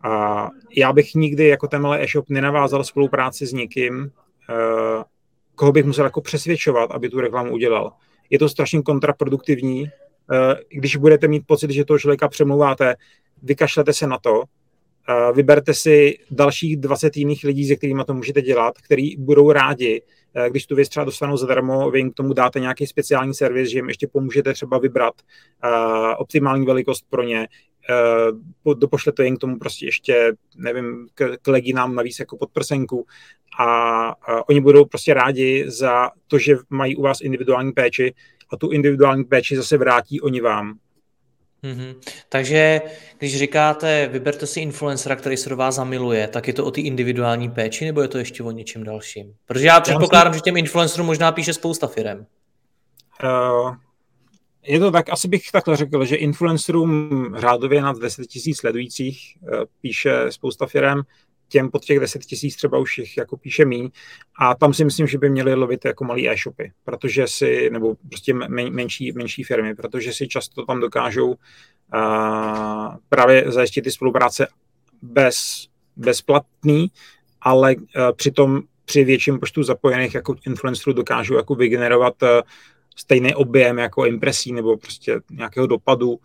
[0.03, 4.11] A já bych nikdy jako ten malý e-shop nenavázal spolupráci s někým,
[4.51, 5.05] eh,
[5.55, 7.93] koho bych musel jako přesvědčovat, aby tu reklamu udělal
[8.31, 9.87] je to strašně kontraproduktivní.
[10.33, 12.97] Eh, když budete mít pocit, že toho člověka přemluváte,
[13.43, 14.43] vykašlete se na to,
[15.09, 20.03] eh, vyberte si dalších 20 jiných lidí, se kterými to můžete dělat, který budou rádi,
[20.35, 23.71] eh, když tu věc třeba dostanou zadarmo, vy jim k tomu dáte nějaký speciální servis,
[23.71, 25.15] že jim ještě pomůžete třeba vybrat
[26.19, 27.49] optimální velikost pro ně,
[28.75, 33.07] dopošlete jim k tomu prostě ještě, nevím, k, k leginám navíc jako podprsenku
[33.59, 38.15] a, a oni budou prostě rádi za to, že mají u vás individuální péči
[38.53, 40.79] a tu individuální péči zase vrátí oni vám.
[41.65, 41.95] Mm-hmm.
[42.29, 42.81] Takže
[43.19, 46.81] když říkáte, vyberte si influencera, který se do vás zamiluje, tak je to o té
[46.81, 49.35] individuální péči, nebo je to ještě o něčem dalším?
[49.47, 52.27] Protože já předpokládám, že těm influencerům možná píše spousta firem.
[53.25, 53.75] Uh,
[54.69, 59.65] je to tak, asi bych takhle řekl, že influencerům řádově nad 10 tisíc sledujících eh,
[59.81, 61.01] píše spousta firm,
[61.49, 63.91] těm pod těch 10 tisíc třeba už jich jako píše míň.
[64.39, 68.35] A tam si myslím, že by měli lovit jako malý e-shopy, protože si, nebo prostě
[68.35, 71.37] men, menší, menší firmy, protože si často tam dokážou uh,
[73.09, 74.49] právě zajistit ty spolupráce
[75.03, 76.91] bez, bezplatný,
[77.41, 77.83] ale uh,
[78.17, 82.29] přitom při větším počtu zapojených jako influencerů dokážou jako vygenerovat uh,
[82.99, 86.19] stejný objem jako impresí nebo prostě nějakého dopadu uh,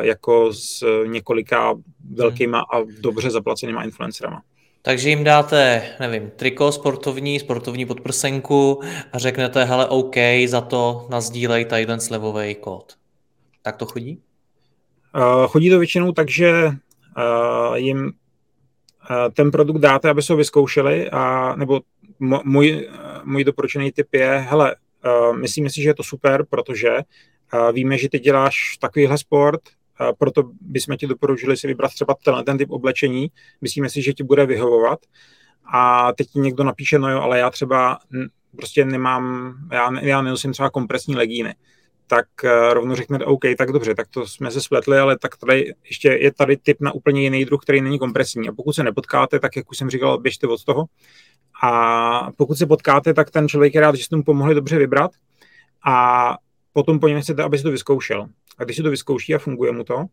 [0.00, 1.74] jako s několika
[2.10, 4.42] velkýma a dobře zaplacenýma influencerama.
[4.82, 8.80] Takže jim dáte, nevím, triko sportovní, sportovní podprsenku
[9.12, 12.92] a řeknete, hele, OK, za to nazdílej tady ten slevový kód.
[13.62, 14.22] Tak to chodí?
[15.16, 18.12] Uh, chodí to většinou tak, že uh, jim uh,
[19.34, 21.80] ten produkt dáte, aby se ho vyzkoušeli, a, nebo
[22.44, 22.88] můj,
[23.24, 27.98] můj doporučený tip je, hele, uh, myslíme si, že je to super, protože uh, víme,
[27.98, 29.60] že ty děláš takovýhle sport,
[30.18, 33.30] proto bychom ti doporučili si vybrat třeba ten, ten typ oblečení.
[33.60, 34.98] Myslíme si, že ti bude vyhovovat.
[35.72, 37.98] A teď ti někdo napíše, no jo, ale já třeba
[38.56, 41.54] prostě nemám, já, já nenosím třeba kompresní legíny
[42.06, 42.26] tak
[42.72, 46.32] rovnou řekne, OK, tak dobře, tak to jsme se spletli, ale tak tady ještě je
[46.32, 48.48] tady typ na úplně jiný druh, který není kompresní.
[48.48, 50.84] A pokud se nepotkáte, tak jak už jsem říkal, běžte od toho.
[51.62, 55.10] A pokud se potkáte, tak ten člověk je rád, že jste mu pomohli dobře vybrat.
[55.86, 56.36] A
[56.72, 58.26] potom po něm chcete, aby si to vyzkoušel.
[58.58, 60.04] A když si to vyzkouší a funguje mu to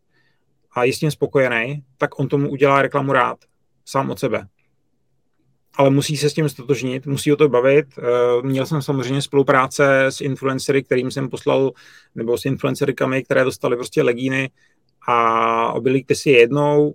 [0.72, 3.38] a je s tím spokojený, tak on tomu udělá reklamu rád,
[3.86, 4.48] sám od sebe.
[5.76, 7.86] Ale musí se s tím stotožnit, musí o to bavit.
[7.98, 8.02] Eh,
[8.42, 11.72] měl jsem samozřejmě spolupráce s influencery, kterým jsem poslal,
[12.16, 14.52] nebo s influencerkami, které dostali prostě legíny
[15.08, 16.94] a obilíkte si jednou,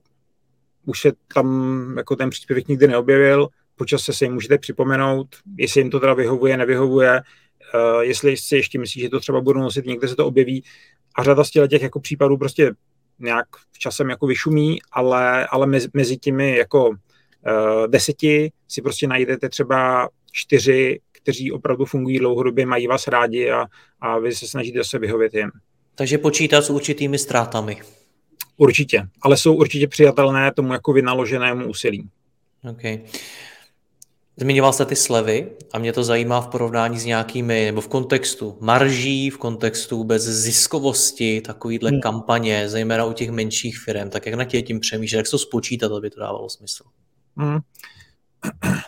[0.87, 5.27] už se tam jako ten příspěvek nikdy neobjevil, počas se si můžete připomenout,
[5.59, 7.23] jestli jim to teda vyhovuje, nevyhovuje,
[7.75, 10.65] uh, jestli si ještě myslí, že to třeba budou nosit, někde se to objeví
[11.17, 12.73] a řada z těch jako případů prostě
[13.19, 16.95] nějak v časem jako vyšumí, ale, ale mezi, mezi těmi jako uh,
[17.87, 23.67] deseti si prostě najdete třeba čtyři, kteří opravdu fungují dlouhodobě, mají vás rádi a,
[24.01, 25.51] a vy se snažíte se vyhovět jim.
[25.95, 27.77] Takže počítat s určitými ztrátami.
[28.57, 32.09] Určitě, ale jsou určitě přijatelné tomu jako vynaloženému úsilí.
[32.71, 33.01] Okay.
[34.37, 38.59] Zmiňoval jste ty slevy a mě to zajímá v porovnání s nějakými, nebo v kontextu
[38.61, 42.01] marží, v kontextu vůbec ziskovosti, takovýhle hmm.
[42.01, 44.11] kampaně, zejména u těch menších firm.
[44.11, 46.85] Tak jak na tě tím přemýšlet, jak to spočítat, aby to dávalo smysl?
[47.37, 47.59] Hmm.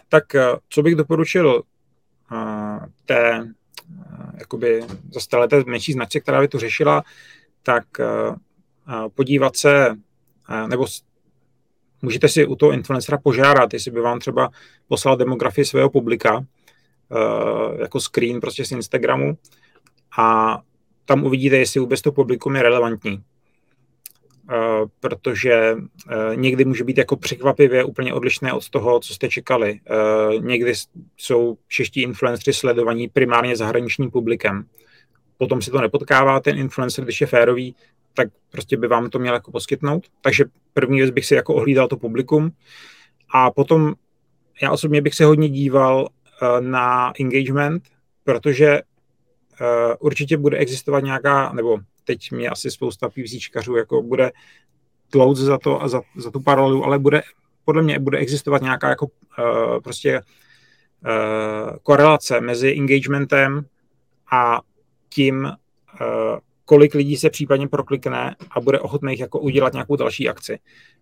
[0.09, 1.63] Tak eh, co bych doporučil
[2.33, 7.03] uh, té, uh, jakoby zase té menší značce, která by to řešila,
[7.63, 7.85] tak
[9.15, 9.97] podívat se,
[10.67, 10.87] nebo
[12.03, 14.51] můžete si u toho influencera požádat, jestli by vám třeba
[14.89, 19.39] poslal demografii svého publika, uh, jako screen prostě z Instagramu
[20.19, 20.59] a
[21.05, 23.23] tam uvidíte, jestli vůbec to publikum je relevantní.
[24.51, 29.81] Uh, protože uh, někdy může být jako překvapivě úplně odlišné od toho, co jste čekali.
[29.91, 30.73] Uh, někdy
[31.17, 34.65] jsou čeští influenceri sledovaní primárně zahraničním publikem.
[35.39, 37.75] Potom si to nepotkává ten influencer, když je férový,
[38.17, 40.07] tak prostě by vám to měl jako poskytnout.
[40.21, 42.53] Takže první věc bych si jako ohlídal to publikum
[43.35, 43.95] a potom
[44.63, 46.09] já osobně bych se hodně díval
[46.43, 47.83] uh, na engagement,
[48.25, 48.83] protože
[49.61, 54.33] uh, určitě bude existovat nějaká, nebo teď mě asi spousta PVCčkařů jako bude
[55.11, 57.23] tlouc za to a za, za tu paralelu, ale bude,
[57.65, 63.67] podle mě bude existovat nějaká jako uh, prostě uh, korelace mezi engagementem
[64.33, 64.61] a
[65.09, 70.59] tím, uh, kolik lidí se případně proklikne a bude ochotných jako udělat nějakou další akci.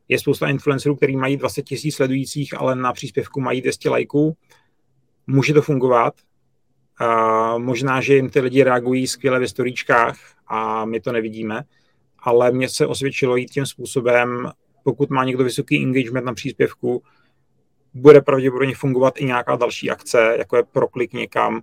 [0.08, 4.36] Je spousta influencerů, který mají 20 tisíc sledujících, ale na příspěvku mají 200 lajků.
[5.26, 6.14] Může to fungovat.
[6.98, 11.62] A možná, že jim ty lidi reagují skvěle ve storíčkách a my to nevidíme,
[12.18, 14.50] ale mně se osvědčilo jít tím způsobem,
[14.84, 17.02] pokud má někdo vysoký engagement na příspěvku,
[17.94, 21.62] bude pravděpodobně fungovat i nějaká další akce, jako je proklik někam,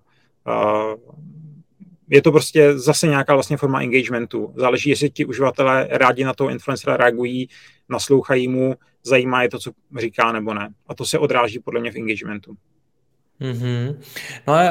[2.11, 4.53] je to prostě zase nějaká vlastně forma engagementu.
[4.55, 7.49] Záleží, jestli ti uživatelé rádi na toho influencera reagují,
[7.89, 10.69] naslouchají mu, zajímá je to, co říká nebo ne.
[10.87, 12.55] A to se odráží podle mě v engagementu.
[13.41, 13.97] Mm-hmm.
[14.47, 14.63] No a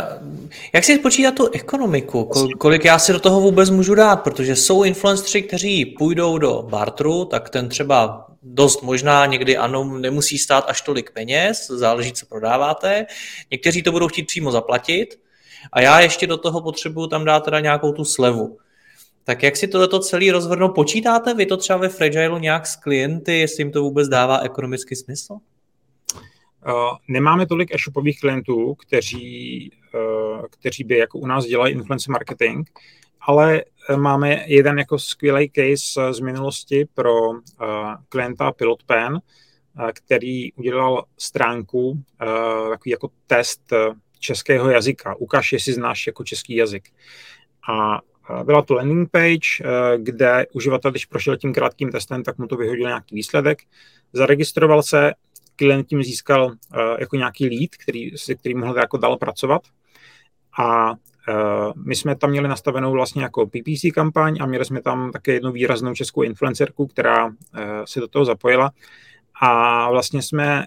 [0.75, 2.31] jak si spočítat tu ekonomiku?
[2.59, 4.17] Kolik já si do toho vůbec můžu dát?
[4.17, 10.39] Protože jsou influenceri, kteří půjdou do bartru, tak ten třeba dost možná někdy ano, nemusí
[10.39, 13.07] stát až tolik peněz, záleží, co prodáváte.
[13.51, 15.21] Někteří to budou chtít přímo zaplatit,
[15.73, 18.59] a já ještě do toho potřebuju tam dát teda nějakou tu slevu.
[19.25, 20.69] Tak jak si tohleto celý rozvrhnou?
[20.69, 24.97] Počítáte vy to třeba ve Fragile nějak s klienty, jestli jim to vůbec dává ekonomický
[24.97, 25.33] smysl?
[25.33, 25.41] Uh,
[27.09, 32.69] nemáme tolik e-shopových klientů, kteří, uh, kteří by jako u nás dělají influencer marketing,
[33.21, 33.65] ale
[33.97, 37.13] máme jeden jako skvělý case z minulosti pro
[38.09, 39.21] klienta Pilot Pen,
[39.93, 42.03] který udělal stránku,
[42.71, 43.73] takový jako test
[44.21, 45.15] českého jazyka.
[45.15, 46.89] Ukaž, jestli znáš jako český jazyk.
[47.73, 48.01] A
[48.45, 52.87] byla to landing page, kde uživatel, když prošel tím krátkým testem, tak mu to vyhodil
[52.87, 53.59] nějaký výsledek.
[54.13, 55.13] Zaregistroval se,
[55.57, 56.53] klient tím získal
[56.99, 59.63] jako nějaký lead, který, se kterým mohl jako dál pracovat.
[60.61, 60.95] A
[61.87, 65.53] my jsme tam měli nastavenou vlastně jako PPC kampaň a měli jsme tam také jednu
[65.53, 67.31] výraznou českou influencerku, která
[67.85, 68.71] se do toho zapojila.
[69.43, 70.65] A vlastně jsme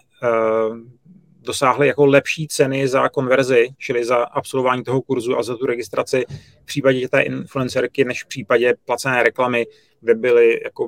[1.44, 6.26] dosáhli jako lepší ceny za konverzi, čili za absolvování toho kurzu a za tu registraci.
[6.62, 9.68] V případě té influencerky, než v případě placené reklamy,
[10.02, 10.88] kde byly jako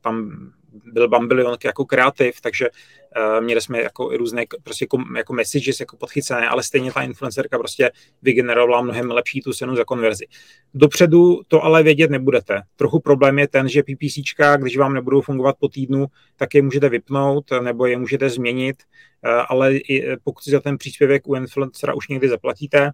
[0.00, 0.30] tam
[0.84, 5.96] byl Bambilion jako kreativ, takže uh, měli jsme jako různé prostě jako, jako messages jako
[5.96, 7.90] podchycené, ale stejně ta influencerka prostě
[8.22, 10.26] vygenerovala mnohem lepší tu cenu za konverzi.
[10.74, 12.62] Dopředu to ale vědět nebudete.
[12.76, 16.88] Trochu problém je ten, že PPCčka, když vám nebudou fungovat po týdnu, tak je můžete
[16.88, 18.76] vypnout nebo je můžete změnit,
[19.24, 22.90] uh, ale i, pokud si za ten příspěvek u influencera už někdy zaplatíte,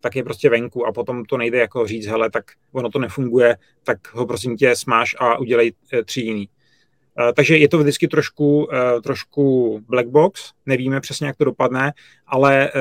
[0.00, 3.56] tak je prostě venku a potom to nejde jako říct, hele, tak ono to nefunguje,
[3.84, 5.72] tak ho prosím tě smáš a udělej
[6.04, 6.48] tři jiný.
[7.18, 11.92] Eh, takže je to vždycky trošku, eh, trošku black box, nevíme přesně, jak to dopadne,
[12.26, 12.72] ale eh,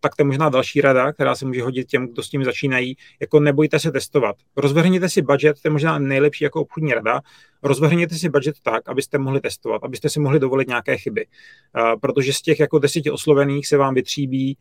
[0.00, 2.96] tak to je možná další rada, která se může hodit těm, kdo s tím začínají,
[3.20, 4.36] jako nebojte se testovat.
[4.56, 7.20] Rozvrhněte si budget, to je možná nejlepší jako obchodní rada,
[7.62, 11.26] rozvrhněte si budget tak, abyste mohli testovat, abyste si mohli dovolit nějaké chyby.
[12.00, 14.58] Protože z těch jako deseti oslovených se vám vytříbí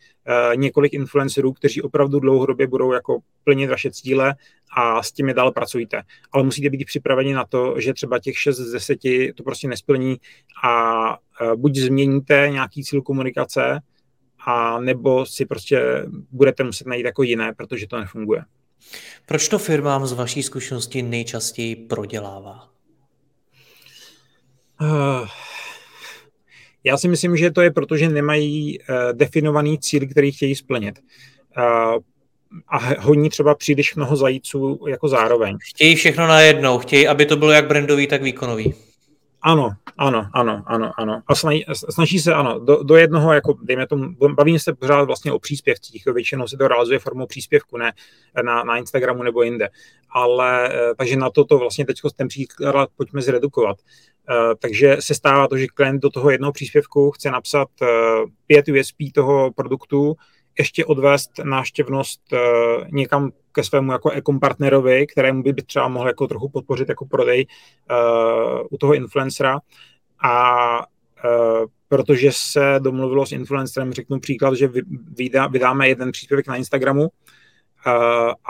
[0.55, 4.35] několik influencerů, kteří opravdu dlouhodobě budou jako plnit vaše cíle
[4.77, 6.01] a s těmi dál pracujte.
[6.31, 8.99] Ale musíte být připraveni na to, že třeba těch 6 z 10
[9.35, 10.17] to prostě nesplní
[10.63, 11.17] a
[11.55, 13.79] buď změníte nějaký cíl komunikace,
[14.45, 18.43] a nebo si prostě budete muset najít jako jiné, protože to nefunguje.
[19.25, 22.69] Proč to firmám z vaší zkušenosti nejčastěji prodělává?
[24.81, 25.27] Uh,
[26.83, 30.99] já si myslím, že to je proto, že nemají uh, definovaný cíl, který chtějí splnit.
[31.57, 31.97] Uh,
[32.67, 35.57] a honí třeba příliš mnoho zajíců jako zároveň.
[35.61, 38.73] Chtějí všechno najednou, chtějí, aby to bylo jak brandový, tak výkonový.
[39.41, 41.21] Ano, ano, ano, ano, ano.
[41.28, 45.32] A snaží, snaží se, ano, do, do jednoho, jako dejme tomu, bavíme se pořád vlastně
[45.32, 47.93] o příspěvcích, většinou se to realizuje formou příspěvku, ne
[48.43, 49.69] na, na Instagramu nebo jinde.
[50.12, 53.78] Ale, eh, takže na to to vlastně teď ten příklad pojďme zredukovat.
[54.30, 57.88] Eh, takže se stává to, že klient do toho jednoho příspěvku chce napsat eh,
[58.47, 60.15] pět USP toho produktu,
[60.60, 62.39] ještě odvést náštěvnost uh,
[62.91, 67.48] někam ke svému jako e-partnerovi, kterému by třeba mohl jako trochu podpořit jako prodej
[67.91, 69.60] uh, u toho influencera.
[70.24, 74.69] A uh, protože se domluvilo s influencerem, řeknu příklad, že
[75.17, 77.10] vydá, vydáme jeden příspěvek na Instagramu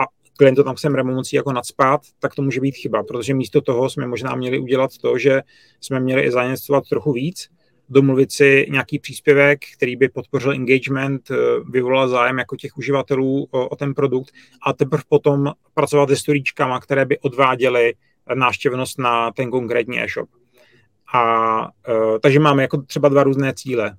[0.00, 0.04] a
[0.36, 3.90] klient to tam chceme moci jako nadspat, tak to může být chyba, protože místo toho
[3.90, 5.42] jsme možná měli udělat to, že
[5.80, 7.48] jsme měli i zainvestovat trochu víc,
[7.90, 11.34] domluvit si nějaký příspěvek, který by podpořil engagement, eh,
[11.70, 14.30] vyvolal zájem jako těch uživatelů o, o ten produkt
[14.62, 17.94] a teprve potom pracovat se storíčkama, které by odváděly
[18.34, 20.28] náštěvnost na ten konkrétní e-shop.
[21.12, 23.96] A uh, takže máme jako třeba dva různé cíle,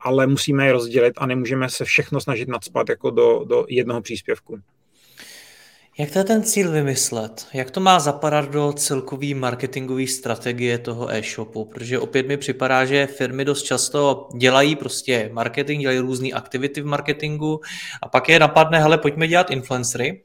[0.00, 4.58] ale musíme je rozdělit a nemůžeme se všechno snažit nadspat jako do, do jednoho příspěvku.
[5.98, 7.46] Jak to je ten cíl vymyslet?
[7.52, 11.64] Jak to má zapadat do celkový marketingové strategie toho e-shopu?
[11.64, 16.86] Protože opět mi připadá, že firmy dost často dělají prostě marketing, dělají různé aktivity v
[16.86, 17.60] marketingu
[18.02, 20.22] a pak je napadne, hele, pojďme dělat influencery,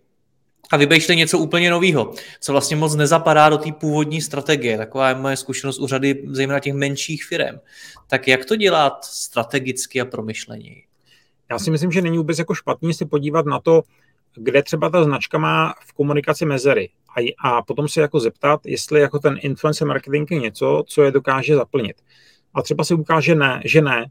[0.72, 4.78] a vybejšte něco úplně nového, co vlastně moc nezapadá do té původní strategie.
[4.78, 7.60] Taková je moje zkušenost u řady zejména těch menších firm.
[8.08, 10.84] Tak jak to dělat strategicky a promyšleněji?
[11.52, 13.84] Já si myslím, že není vůbec jako špatný se podívat na to,
[14.36, 19.02] kde třeba ta značka má v komunikaci mezery a, a potom se jako zeptat, jestli
[19.02, 21.96] jako ten influencer marketing je něco, co je dokáže zaplnit.
[22.54, 24.06] A třeba se ukáže ne, že ne,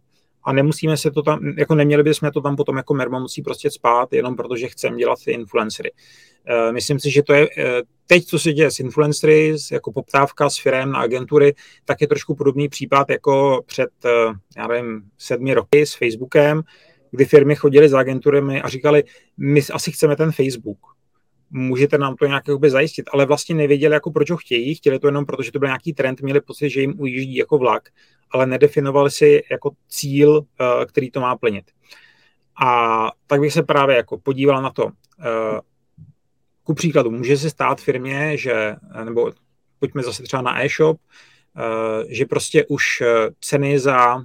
[0.48, 3.70] a nemusíme se to tam, jako neměli bychom to tam potom jako mermo musí prostě
[3.70, 5.90] spát, jenom protože chceme dělat ty influencery.
[6.50, 7.64] Uh, myslím si, že to je uh,
[8.06, 11.54] teď, co se děje s influencery, jako poptávka s firem na agentury,
[11.84, 16.62] tak je trošku podobný případ jako před, uh, já nevím, sedmi roky s Facebookem,
[17.10, 19.04] kdy firmy chodily za agenturami a říkali,
[19.36, 20.78] my asi chceme ten Facebook,
[21.50, 25.26] můžete nám to nějak zajistit, ale vlastně nevěděli, jako proč ho chtějí, chtěli to jenom
[25.26, 27.88] proto, že to byl nějaký trend, měli pocit, že jim ujíždí jako vlak,
[28.30, 31.70] ale nedefinovali si jako cíl, eh, který to má plnit.
[32.62, 34.88] A tak bych se právě jako podíval na to.
[35.20, 35.60] Eh,
[36.64, 39.32] ku příkladu, může se stát firmě, že, nebo
[39.78, 41.00] pojďme zase třeba na e-shop,
[41.56, 43.02] eh, že prostě už
[43.40, 44.22] ceny za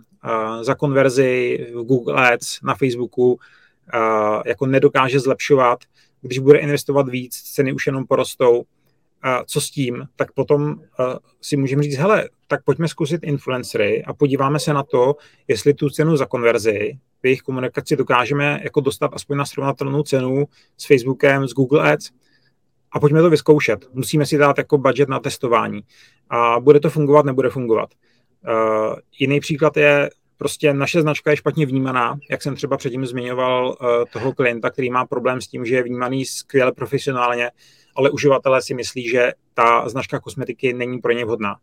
[0.62, 3.40] za konverzi v Google Ads na Facebooku
[4.46, 5.80] jako nedokáže zlepšovat,
[6.22, 8.64] když bude investovat víc, ceny už jenom porostou,
[9.46, 10.76] co s tím, tak potom
[11.42, 15.16] si můžeme říct, hele, tak pojďme zkusit influencery a podíváme se na to,
[15.48, 20.46] jestli tu cenu za konverzi v jejich komunikaci dokážeme jako dostat aspoň na srovnatelnou cenu
[20.78, 22.10] s Facebookem, s Google Ads
[22.92, 23.90] a pojďme to vyzkoušet.
[23.94, 25.82] Musíme si dát jako budget na testování.
[26.30, 27.90] A bude to fungovat, nebude fungovat.
[28.50, 33.68] Uh, jiný příklad je, prostě naše značka je špatně vnímaná, jak jsem třeba předtím zmiňoval
[33.68, 37.52] uh, toho klienta, který má problém s tím, že je vnímaný skvěle profesionálně,
[37.96, 41.56] ale uživatelé si myslí, že ta značka kosmetiky není pro ně vhodná.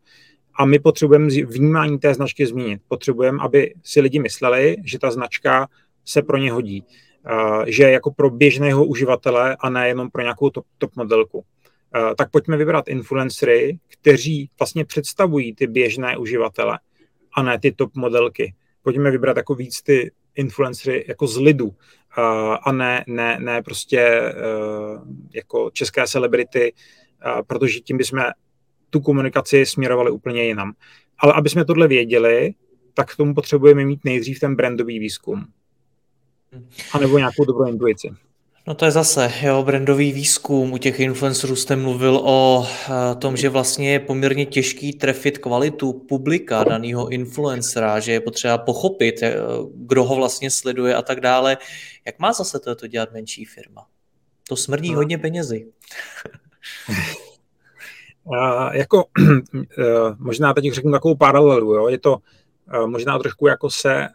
[0.55, 2.81] A my potřebujeme vnímání té značky změnit.
[2.89, 5.69] Potřebujeme, aby si lidi mysleli, že ta značka
[6.05, 6.85] se pro ně hodí.
[7.33, 11.45] Uh, že jako pro běžného uživatele a ne jenom pro nějakou top, top modelku.
[11.97, 16.79] Uh, tak pojďme vybrat influencery, kteří vlastně představují ty běžné uživatele
[17.35, 18.55] a ne ty top modelky.
[18.83, 21.75] Pojďme vybrat jako víc ty influencery jako z lidu uh,
[22.63, 24.33] a ne, ne, ne prostě
[25.35, 26.73] jako české celebrity,
[27.47, 28.21] protože tím bychom
[28.91, 30.73] tu komunikaci směrovali úplně jinam.
[31.19, 32.55] Ale aby jsme tohle věděli,
[32.95, 35.47] tak k tomu potřebujeme mít nejdřív ten brandový výzkum.
[36.93, 38.11] A nebo nějakou dobrou intuici.
[38.71, 40.73] No to je zase, jo, brandový výzkum.
[40.73, 45.93] U těch influencerů jste mluvil o eh, tom, že vlastně je poměrně těžký trefit kvalitu
[45.93, 49.35] publika daného influencera, že je potřeba pochopit, eh,
[49.75, 51.59] kdo ho vlastně sleduje a tak dále.
[52.07, 53.87] Jak má zase to dělat menší firma?
[54.49, 54.97] To smrdí no.
[54.97, 55.67] hodně penězi.
[58.25, 61.89] Uh, jako, uh, možná teď řeknu takovou paralelu, jo?
[61.89, 62.19] je to
[62.87, 64.09] možná trošku jako se,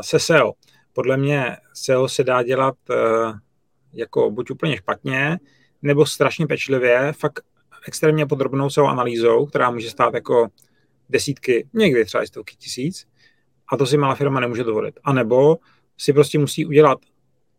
[0.00, 0.52] se SEO.
[0.92, 2.74] Podle mě SEO se dá dělat
[3.92, 5.38] jako buď úplně špatně,
[5.82, 7.40] nebo strašně pečlivě, fakt
[7.86, 10.48] extrémně podrobnou SEO analýzou, která může stát jako
[11.08, 13.06] desítky, někdy třeba stovky tisíc,
[13.68, 14.98] a to si malá firma nemůže dovolit.
[15.04, 15.58] A nebo
[15.98, 16.98] si prostě musí udělat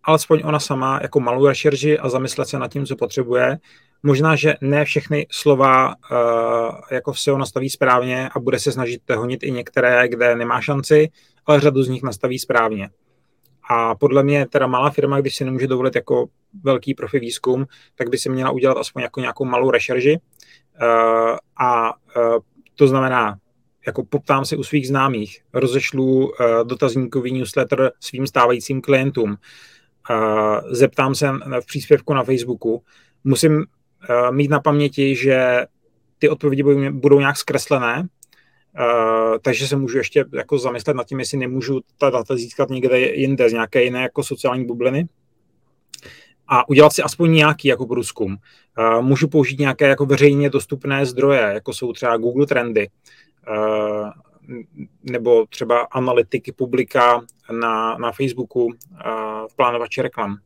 [0.03, 3.57] alespoň ona sama jako malou rešerži a zamyslet se nad tím, co potřebuje.
[4.03, 5.95] Možná, že ne všechny slova uh,
[6.91, 11.09] jako SEO nastaví správně a bude se snažit honit i některé, kde nemá šanci,
[11.45, 12.89] ale řadu z nich nastaví správně.
[13.73, 16.27] A podle mě teda malá firma, když si nemůže dovolit jako
[16.63, 17.65] velký profi výzkum,
[17.95, 20.19] tak by si měla udělat aspoň jako nějakou malou rešerži.
[20.81, 22.37] Uh, a uh,
[22.75, 23.37] to znamená,
[23.87, 29.37] jako poptám si u svých známých, rozešlu uh, dotazníkový newsletter svým stávajícím klientům,
[30.71, 32.83] zeptám se v příspěvku na Facebooku,
[33.23, 33.65] musím
[34.31, 35.65] mít na paměti, že
[36.19, 38.07] ty odpovědi budou nějak zkreslené,
[39.41, 43.49] takže se můžu ještě jako zamyslet nad tím, jestli nemůžu ta data získat někde jinde,
[43.49, 45.07] z nějaké jiné jako sociální bubliny
[46.47, 48.37] a udělat si aspoň nějaký jako průzkum.
[49.01, 52.89] Můžu použít nějaké jako veřejně dostupné zdroje, jako jsou třeba Google Trendy,
[55.03, 58.69] nebo třeba analytiky publika na, na Facebooku
[59.51, 60.37] v plánovači reklam.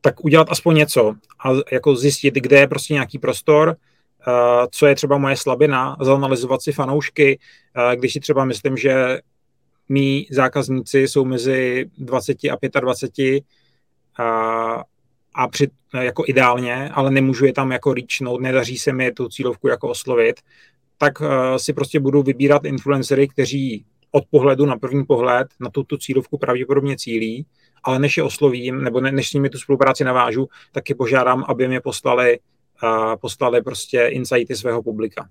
[0.00, 1.14] Tak udělat aspoň něco
[1.44, 3.76] a jako zjistit, kde je prostě nějaký prostor,
[4.70, 7.38] co je třeba moje slabina, zanalizovat si fanoušky,
[7.94, 9.18] když si třeba myslím, že
[9.88, 13.44] mý zákazníci jsou mezi 20 a 25
[14.18, 14.82] a,
[15.34, 15.68] a při,
[16.00, 20.40] jako ideálně, ale nemůžu je tam jako reachnout, nedaří se mi tu cílovku jako oslovit,
[20.98, 21.22] tak
[21.56, 26.96] si prostě budu vybírat influencery, kteří od pohledu na první pohled na tuto cílovku pravděpodobně
[26.96, 27.46] cílí,
[27.82, 31.44] ale než je oslovím, nebo ne, než s nimi tu spolupráci navážu, tak je požádám,
[31.48, 32.53] aby mě poslali, uh,
[33.20, 35.28] poslali prostě insighty svého publika.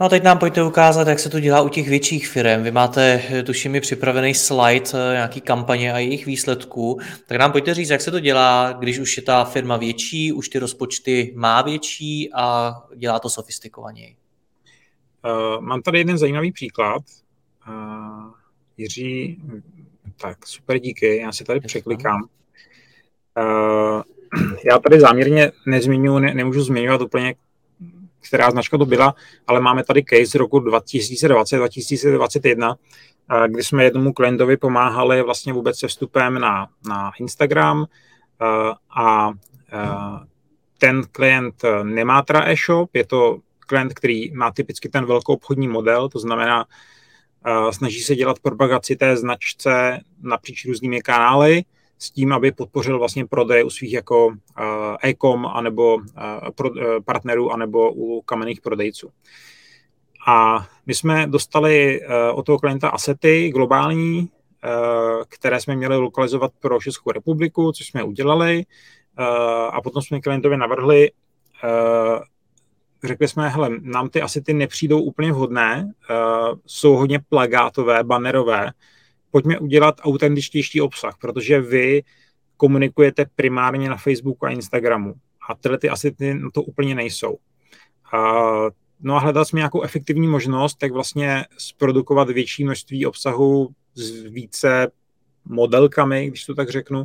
[0.00, 2.62] No a teď nám pojďte ukázat, jak se to dělá u těch větších firm.
[2.62, 6.98] Vy máte, tuším, mi připravený slide eh, nějaký kampaně a jejich výsledků.
[7.26, 10.48] Tak nám pojďte říct, jak se to dělá, když už je ta firma větší, už
[10.48, 14.16] ty rozpočty má větší a dělá to sofistikovaněji.
[15.24, 17.02] Uh, mám tady jeden zajímavý příklad.
[17.68, 18.32] Uh,
[18.76, 19.42] Jiří,
[20.20, 22.28] tak super díky, já se tady překlikám.
[23.38, 24.02] Uh,
[24.70, 27.34] já tady záměrně nezmiňuji, ne, nemůžu zmiňovat úplně
[28.28, 29.14] která značka to byla,
[29.46, 32.76] ale máme tady case z roku 2020-2021,
[33.48, 37.86] kdy jsme jednomu klientovi pomáhali vlastně vůbec se vstupem na, na Instagram
[38.96, 39.32] a
[40.78, 46.08] ten klient nemá teda e-shop, je to klient, který má typicky ten velkou obchodní model,
[46.08, 46.64] to znamená,
[47.70, 51.62] snaží se dělat propagaci té značce napříč různými kanály,
[51.98, 54.32] s tím, aby podpořil vlastně prodej u svých jako
[55.02, 59.10] e-com anebo e, partnerů anebo u kamenných prodejců.
[60.26, 64.28] A my jsme dostali e, od toho klienta asety globální, e,
[65.28, 68.64] které jsme měli lokalizovat pro Českou republiku, což jsme udělali.
[69.70, 71.10] A potom jsme klientovi navrhli,
[73.04, 75.92] řekli jsme, hele, nám ty asety nepřijdou úplně vhodné,
[76.66, 78.70] jsou hodně plagátové, bannerové,
[79.30, 82.02] pojďme udělat autentičtější obsah, protože vy
[82.56, 85.14] komunikujete primárně na Facebooku a Instagramu.
[85.48, 87.38] A tyhle ty asety na to úplně nejsou.
[88.12, 88.42] A,
[89.00, 94.90] no a hledali jsme nějakou efektivní možnost, tak vlastně zprodukovat větší množství obsahu s více
[95.44, 97.04] modelkami, když to tak řeknu.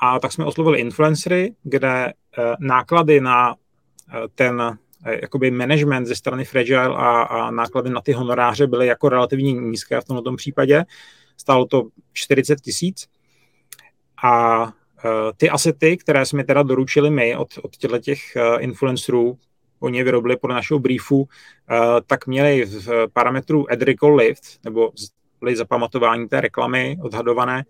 [0.00, 2.12] A tak jsme oslovili influencery, kde eh,
[2.60, 8.12] náklady na eh, ten eh, jakoby management ze strany Fragile a, a náklady na ty
[8.12, 10.84] honoráře byly jako relativně nízké v tomto případě.
[11.36, 13.08] Stálo to 40 tisíc.
[14.24, 14.72] A
[15.36, 18.20] ty asety, které jsme teda doručili my od, od těchto těch
[18.58, 19.38] influencerů,
[19.80, 21.28] oni je vyrobili podle našeho briefu,
[22.06, 23.78] tak měli v parametru ad
[24.16, 24.90] lift, nebo
[25.54, 27.64] zapamatování té reklamy odhadované,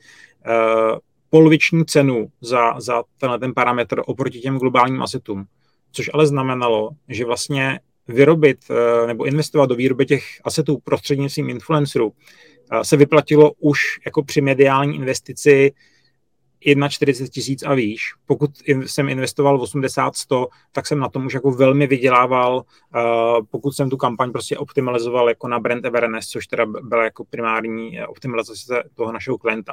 [1.30, 5.44] poloviční cenu za, za tenhle ten parametr oproti těm globálním asetům.
[5.92, 8.58] Což ale znamenalo, že vlastně vyrobit
[9.06, 12.12] nebo investovat do výroby těch asetů prostřednictvím influencerů
[12.82, 15.72] se vyplatilo už jako při mediální investici
[16.88, 18.14] 41 tisíc a výš.
[18.26, 18.50] Pokud
[18.86, 22.64] jsem investoval 80-100, tak jsem na tom už jako velmi vydělával,
[22.96, 23.00] eh,
[23.50, 28.02] pokud jsem tu kampaň prostě optimalizoval jako na brand awareness, což teda byla jako primární
[28.06, 29.72] optimalizace toho našeho klienta.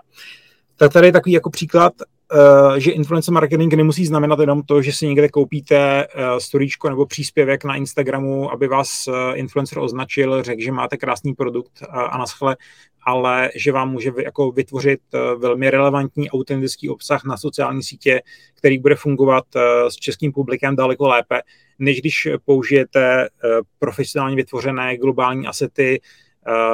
[0.77, 1.93] Tak tady je takový jako příklad,
[2.33, 7.05] uh, že influencer marketing nemusí znamenat jenom to, že si někde koupíte uh, storíčko nebo
[7.05, 12.57] příspěvek na Instagramu, aby vás uh, influencer označil, řekl, že máte krásný produkt a, naschle,
[13.05, 14.99] ale že vám může jako vytvořit
[15.37, 18.21] velmi relevantní, autentický obsah na sociální sítě,
[18.53, 19.43] který bude fungovat
[19.89, 21.41] s českým publikem daleko lépe,
[21.79, 23.29] než když použijete
[23.79, 26.32] profesionálně vytvořené globální asety, Eh,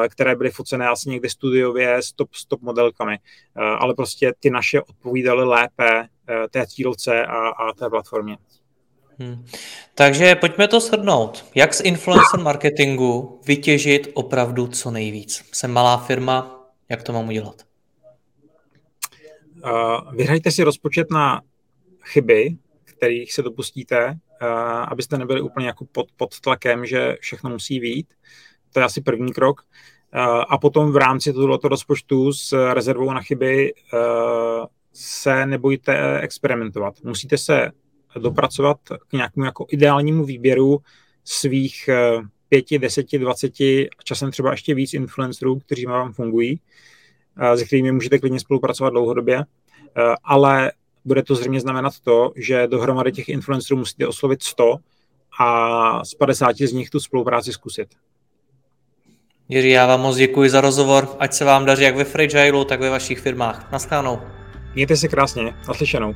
[0.10, 4.50] které byly focené asi někde studiově s top, s top modelkami, eh, ale prostě ty
[4.50, 8.38] naše odpovídaly lépe eh, té cílovce a, a té platformě.
[9.20, 9.46] Hmm.
[9.96, 11.46] Takže pojďme to shrnout.
[11.56, 15.46] Jak z influencer marketingu vytěžit opravdu co nejvíc?
[15.52, 17.56] Jsem malá firma, jak to mám udělat?
[19.64, 21.42] Uh, vyhrajte si rozpočet na
[22.04, 24.06] chyby, kterých se dopustíte,
[24.42, 24.48] uh,
[24.88, 28.14] abyste nebyli úplně jako pod, pod tlakem, že všechno musí výjít.
[28.74, 29.62] To je asi první krok.
[30.14, 33.98] Eh, a potom v rámci tohoto rozpočtu s rezervou na chyby eh,
[34.94, 36.94] se nebojte experimentovat.
[37.04, 37.72] Musíte se
[38.20, 40.80] dopracovat k nějakému jako ideálnímu výběru
[41.24, 46.60] svých eh, pěti, deseti, dvaceti, časem třeba ještě víc influencerů, kteří vám fungují,
[47.56, 49.46] se kterými můžete klidně spolupracovat dlouhodobě,
[50.24, 50.72] ale
[51.06, 54.76] bude to zřejmě znamenat to, že dohromady těch influencerů musíte oslovit 100
[55.40, 57.90] a z 50 z nich tu spolupráci zkusit.
[59.52, 62.80] Jiří, já vám moc děkuji za rozhovor, ať se vám daří jak ve Fragile, tak
[62.80, 63.72] ve vašich firmách.
[63.72, 64.20] Naschledanou.
[64.76, 66.16] Mějte se krásně, naslyšenou.